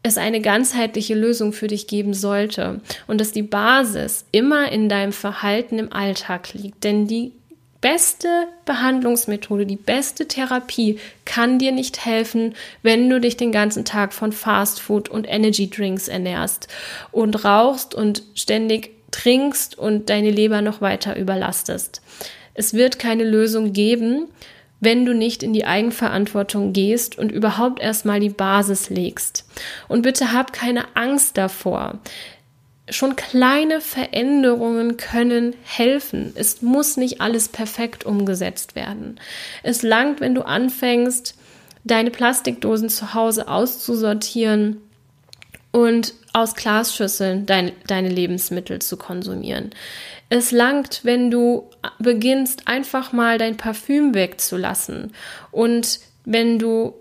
es 0.05 0.17
eine 0.17 0.41
ganzheitliche 0.41 1.15
Lösung 1.15 1.53
für 1.53 1.67
dich 1.67 1.87
geben 1.87 2.13
sollte 2.13 2.81
und 3.07 3.21
dass 3.21 3.31
die 3.31 3.43
Basis 3.43 4.25
immer 4.31 4.69
in 4.69 4.89
deinem 4.89 5.13
Verhalten 5.13 5.79
im 5.79 5.93
Alltag 5.93 6.53
liegt. 6.53 6.83
Denn 6.83 7.07
die 7.07 7.31
beste 7.83 8.47
Behandlungsmethode, 8.65 9.65
die 9.65 9.75
beste 9.75 10.25
Therapie 10.25 10.99
kann 11.25 11.59
dir 11.59 11.73
nicht 11.73 12.05
helfen, 12.05 12.55
wenn 12.81 13.09
du 13.09 13.19
dich 13.19 13.35
den 13.35 13.51
ganzen 13.51 13.83
Tag 13.83 14.13
von 14.13 14.31
Fast 14.31 14.79
Food 14.79 15.09
und 15.09 15.25
Energy 15.25 15.69
Drinks 15.69 16.07
ernährst 16.07 16.69
und 17.11 17.43
rauchst 17.43 17.93
und 17.93 18.23
ständig 18.35 18.91
trinkst 19.11 19.77
und 19.77 20.09
deine 20.09 20.31
Leber 20.31 20.61
noch 20.61 20.79
weiter 20.79 21.17
überlastest. 21.17 22.01
Es 22.53 22.73
wird 22.73 22.99
keine 22.99 23.25
Lösung 23.25 23.73
geben, 23.73 24.29
wenn 24.79 25.05
du 25.05 25.13
nicht 25.13 25.43
in 25.43 25.51
die 25.51 25.65
Eigenverantwortung 25.65 26.71
gehst 26.71 27.17
und 27.17 27.33
überhaupt 27.33 27.81
erstmal 27.81 28.21
die 28.21 28.29
Basis 28.29 28.89
legst. 28.89 29.45
Und 29.89 30.03
bitte 30.03 30.31
hab 30.31 30.53
keine 30.53 30.95
Angst 30.95 31.37
davor. 31.37 31.99
Schon 32.89 33.15
kleine 33.15 33.79
Veränderungen 33.79 34.97
können 34.97 35.55
helfen. 35.63 36.33
Es 36.35 36.61
muss 36.61 36.97
nicht 36.97 37.21
alles 37.21 37.47
perfekt 37.47 38.05
umgesetzt 38.05 38.75
werden. 38.75 39.19
Es 39.63 39.83
langt, 39.83 40.19
wenn 40.19 40.35
du 40.35 40.41
anfängst, 40.41 41.35
deine 41.85 42.11
Plastikdosen 42.11 42.89
zu 42.89 43.13
Hause 43.13 43.47
auszusortieren 43.47 44.81
und 45.71 46.13
aus 46.33 46.55
Glasschüsseln 46.55 47.45
dein, 47.45 47.71
deine 47.87 48.09
Lebensmittel 48.09 48.79
zu 48.79 48.97
konsumieren. 48.97 49.71
Es 50.29 50.51
langt, 50.51 51.01
wenn 51.03 51.29
du 51.29 51.69
beginnst, 51.99 52.67
einfach 52.67 53.13
mal 53.13 53.37
dein 53.37 53.55
Parfüm 53.57 54.13
wegzulassen 54.13 55.13
und 55.51 55.99
wenn 56.25 56.57
du 56.57 56.95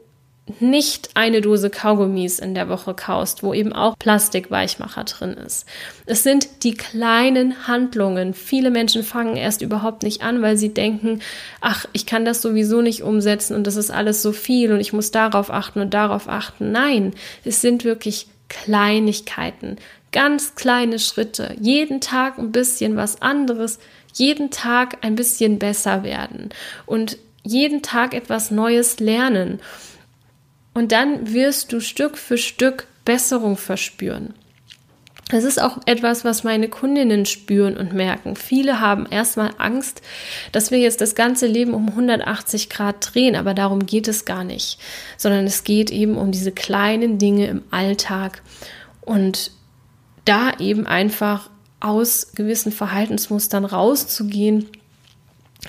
nicht 0.58 1.10
eine 1.14 1.40
Dose 1.40 1.70
Kaugummis 1.70 2.40
in 2.40 2.54
der 2.54 2.68
Woche 2.68 2.94
kaust, 2.94 3.42
wo 3.42 3.54
eben 3.54 3.72
auch 3.72 3.96
Plastikweichmacher 3.96 5.04
drin 5.04 5.34
ist. 5.34 5.66
Es 6.04 6.24
sind 6.24 6.64
die 6.64 6.74
kleinen 6.74 7.68
Handlungen. 7.68 8.34
Viele 8.34 8.70
Menschen 8.70 9.04
fangen 9.04 9.36
erst 9.36 9.62
überhaupt 9.62 10.02
nicht 10.02 10.22
an, 10.22 10.42
weil 10.42 10.56
sie 10.56 10.74
denken, 10.74 11.20
ach, 11.60 11.86
ich 11.92 12.06
kann 12.06 12.24
das 12.24 12.42
sowieso 12.42 12.82
nicht 12.82 13.02
umsetzen 13.02 13.54
und 13.54 13.66
das 13.66 13.76
ist 13.76 13.92
alles 13.92 14.20
so 14.20 14.32
viel 14.32 14.72
und 14.72 14.80
ich 14.80 14.92
muss 14.92 15.12
darauf 15.12 15.50
achten 15.50 15.80
und 15.80 15.94
darauf 15.94 16.28
achten. 16.28 16.72
Nein, 16.72 17.14
es 17.44 17.60
sind 17.60 17.84
wirklich 17.84 18.26
Kleinigkeiten, 18.48 19.76
ganz 20.10 20.56
kleine 20.56 20.98
Schritte, 20.98 21.54
jeden 21.60 22.00
Tag 22.00 22.38
ein 22.38 22.52
bisschen 22.52 22.96
was 22.96 23.22
anderes, 23.22 23.78
jeden 24.12 24.50
Tag 24.50 24.98
ein 25.02 25.14
bisschen 25.14 25.58
besser 25.58 26.02
werden 26.02 26.50
und 26.84 27.16
jeden 27.44 27.82
Tag 27.82 28.14
etwas 28.14 28.50
Neues 28.50 29.00
lernen. 29.00 29.60
Und 30.74 30.92
dann 30.92 31.32
wirst 31.32 31.72
du 31.72 31.80
Stück 31.80 32.16
für 32.16 32.38
Stück 32.38 32.86
Besserung 33.04 33.56
verspüren. 33.56 34.34
Das 35.32 35.44
ist 35.44 35.62
auch 35.62 35.78
etwas, 35.86 36.26
was 36.26 36.44
meine 36.44 36.68
Kundinnen 36.68 37.24
spüren 37.24 37.78
und 37.78 37.94
merken. 37.94 38.36
Viele 38.36 38.80
haben 38.80 39.06
erstmal 39.06 39.52
Angst, 39.56 40.02
dass 40.52 40.70
wir 40.70 40.78
jetzt 40.78 41.00
das 41.00 41.14
ganze 41.14 41.46
Leben 41.46 41.72
um 41.72 41.88
180 41.88 42.68
Grad 42.68 43.14
drehen, 43.14 43.34
aber 43.34 43.54
darum 43.54 43.86
geht 43.86 44.08
es 44.08 44.26
gar 44.26 44.44
nicht, 44.44 44.78
sondern 45.16 45.46
es 45.46 45.64
geht 45.64 45.90
eben 45.90 46.18
um 46.18 46.32
diese 46.32 46.52
kleinen 46.52 47.18
Dinge 47.18 47.46
im 47.46 47.62
Alltag 47.70 48.42
und 49.00 49.52
da 50.26 50.52
eben 50.58 50.86
einfach 50.86 51.48
aus 51.80 52.32
gewissen 52.34 52.70
Verhaltensmustern 52.70 53.64
rauszugehen 53.64 54.68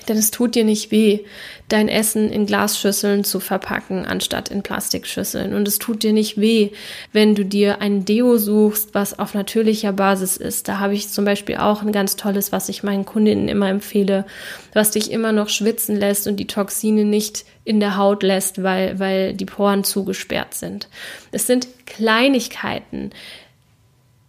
denn 0.08 0.18
es 0.18 0.30
tut 0.30 0.54
dir 0.54 0.64
nicht 0.64 0.90
weh, 0.90 1.20
dein 1.68 1.88
Essen 1.88 2.30
in 2.30 2.46
Glasschüsseln 2.46 3.24
zu 3.24 3.40
verpacken, 3.40 4.04
anstatt 4.04 4.50
in 4.50 4.62
Plastikschüsseln. 4.62 5.54
Und 5.54 5.66
es 5.68 5.78
tut 5.78 6.02
dir 6.02 6.12
nicht 6.12 6.38
weh, 6.38 6.70
wenn 7.12 7.34
du 7.34 7.44
dir 7.44 7.80
ein 7.80 8.04
Deo 8.04 8.36
suchst, 8.36 8.92
was 8.92 9.18
auf 9.18 9.34
natürlicher 9.34 9.92
Basis 9.92 10.36
ist. 10.36 10.68
Da 10.68 10.78
habe 10.78 10.94
ich 10.94 11.08
zum 11.08 11.24
Beispiel 11.24 11.56
auch 11.56 11.82
ein 11.82 11.92
ganz 11.92 12.16
tolles, 12.16 12.52
was 12.52 12.68
ich 12.68 12.82
meinen 12.82 13.06
Kundinnen 13.06 13.48
immer 13.48 13.70
empfehle, 13.70 14.26
was 14.72 14.90
dich 14.90 15.10
immer 15.10 15.32
noch 15.32 15.48
schwitzen 15.48 15.96
lässt 15.96 16.26
und 16.26 16.36
die 16.36 16.48
Toxine 16.48 17.04
nicht 17.04 17.44
in 17.64 17.80
der 17.80 17.96
Haut 17.96 18.22
lässt, 18.22 18.62
weil, 18.62 18.98
weil 18.98 19.32
die 19.32 19.46
Poren 19.46 19.84
zugesperrt 19.84 20.54
sind. 20.54 20.88
Es 21.32 21.46
sind 21.46 21.68
Kleinigkeiten, 21.86 23.10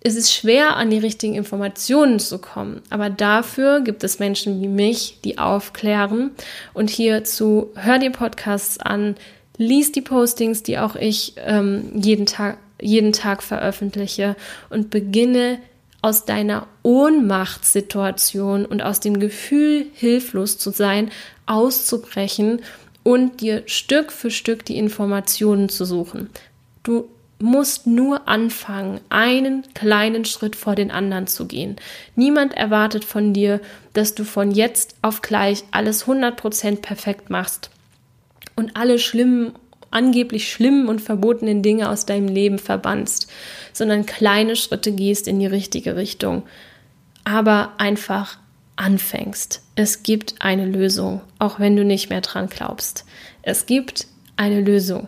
es 0.06 0.16
ist 0.16 0.32
schwer, 0.32 0.76
an 0.76 0.92
die 0.92 1.00
richtigen 1.00 1.34
Informationen 1.34 2.20
zu 2.20 2.38
kommen. 2.38 2.84
Aber 2.92 3.10
dafür 3.10 3.82
gibt 3.82 4.04
es 4.04 4.20
Menschen 4.20 4.62
wie 4.62 4.68
mich, 4.68 5.18
die 5.24 5.40
aufklären. 5.40 6.30
Und 6.76 6.92
hierzu 6.92 7.72
hör 7.74 7.98
dir 7.98 8.12
Podcasts 8.12 8.80
an, 8.80 9.16
lies 9.58 9.92
die 9.94 10.04
Postings, 10.04 10.62
die 10.62 10.78
auch 10.78 10.96
ich 10.96 11.34
ähm, 11.38 11.90
jeden 11.96 12.28
Tag, 12.28 12.60
jeden 12.80 13.14
Tag 13.14 13.42
veröffentliche 13.42 14.36
und 14.70 14.92
beginne 14.92 15.58
aus 16.04 16.26
deiner 16.26 16.68
Ohnmachtssituation 16.84 18.68
und 18.68 18.84
aus 18.84 19.00
dem 19.00 19.20
Gefühl, 19.20 19.88
hilflos 19.96 20.60
zu 20.60 20.70
sein, 20.70 21.10
auszubrechen 21.48 22.62
und 23.02 23.42
dir 23.42 23.64
Stück 23.66 24.12
für 24.12 24.30
Stück 24.30 24.66
die 24.66 24.78
Informationen 24.78 25.68
zu 25.68 25.84
suchen. 25.84 26.30
Du 26.84 27.10
musst 27.40 27.86
nur 27.86 28.28
anfangen, 28.28 29.02
einen 29.10 29.64
kleinen 29.74 30.26
Schritt 30.26 30.56
vor 30.56 30.76
den 30.76 30.92
anderen 30.92 31.28
zu 31.28 31.48
gehen. 31.48 31.76
Niemand 32.16 32.54
erwartet 32.54 33.04
von 33.04 33.34
dir, 33.34 33.60
dass 33.94 34.16
du 34.16 34.24
von 34.24 34.52
jetzt 34.52 34.96
auf 35.02 35.22
gleich 35.22 35.64
alles 35.72 36.06
100% 36.06 36.82
perfekt 36.82 37.30
machst 37.30 37.70
und 38.56 38.78
alle 38.78 39.00
schlimmen, 39.00 39.54
angeblich 39.92 40.52
schlimmen 40.52 40.88
und 40.88 41.02
verbotenen 41.02 41.62
Dinge 41.62 41.90
aus 41.90 42.06
deinem 42.06 42.28
Leben 42.28 42.60
verbannst, 42.60 43.32
sondern 43.74 44.06
kleine 44.06 44.56
Schritte 44.56 44.92
gehst 44.92 45.28
in 45.28 45.40
die 45.40 45.46
richtige 45.46 45.96
Richtung. 45.96 46.44
Aber 47.24 47.74
einfach 47.78 48.38
anfängst. 48.76 49.62
Es 49.76 50.04
gibt 50.04 50.36
eine 50.40 50.66
Lösung, 50.66 51.22
auch 51.40 51.60
wenn 51.60 51.76
du 51.76 51.84
nicht 51.84 52.10
mehr 52.10 52.22
dran 52.22 52.48
glaubst. 52.48 53.06
Es 53.42 53.66
gibt 53.66 54.08
eine 54.38 54.62
Lösung. 54.62 55.08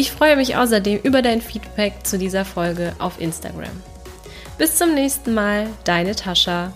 Ich 0.00 0.12
freue 0.12 0.34
mich 0.34 0.56
außerdem 0.56 1.00
über 1.02 1.20
dein 1.20 1.42
Feedback 1.42 1.92
zu 2.04 2.16
dieser 2.16 2.46
Folge 2.46 2.94
auf 2.98 3.20
Instagram. 3.20 3.68
Bis 4.56 4.76
zum 4.76 4.94
nächsten 4.94 5.34
Mal, 5.34 5.66
deine 5.84 6.16
Tascha. 6.16 6.72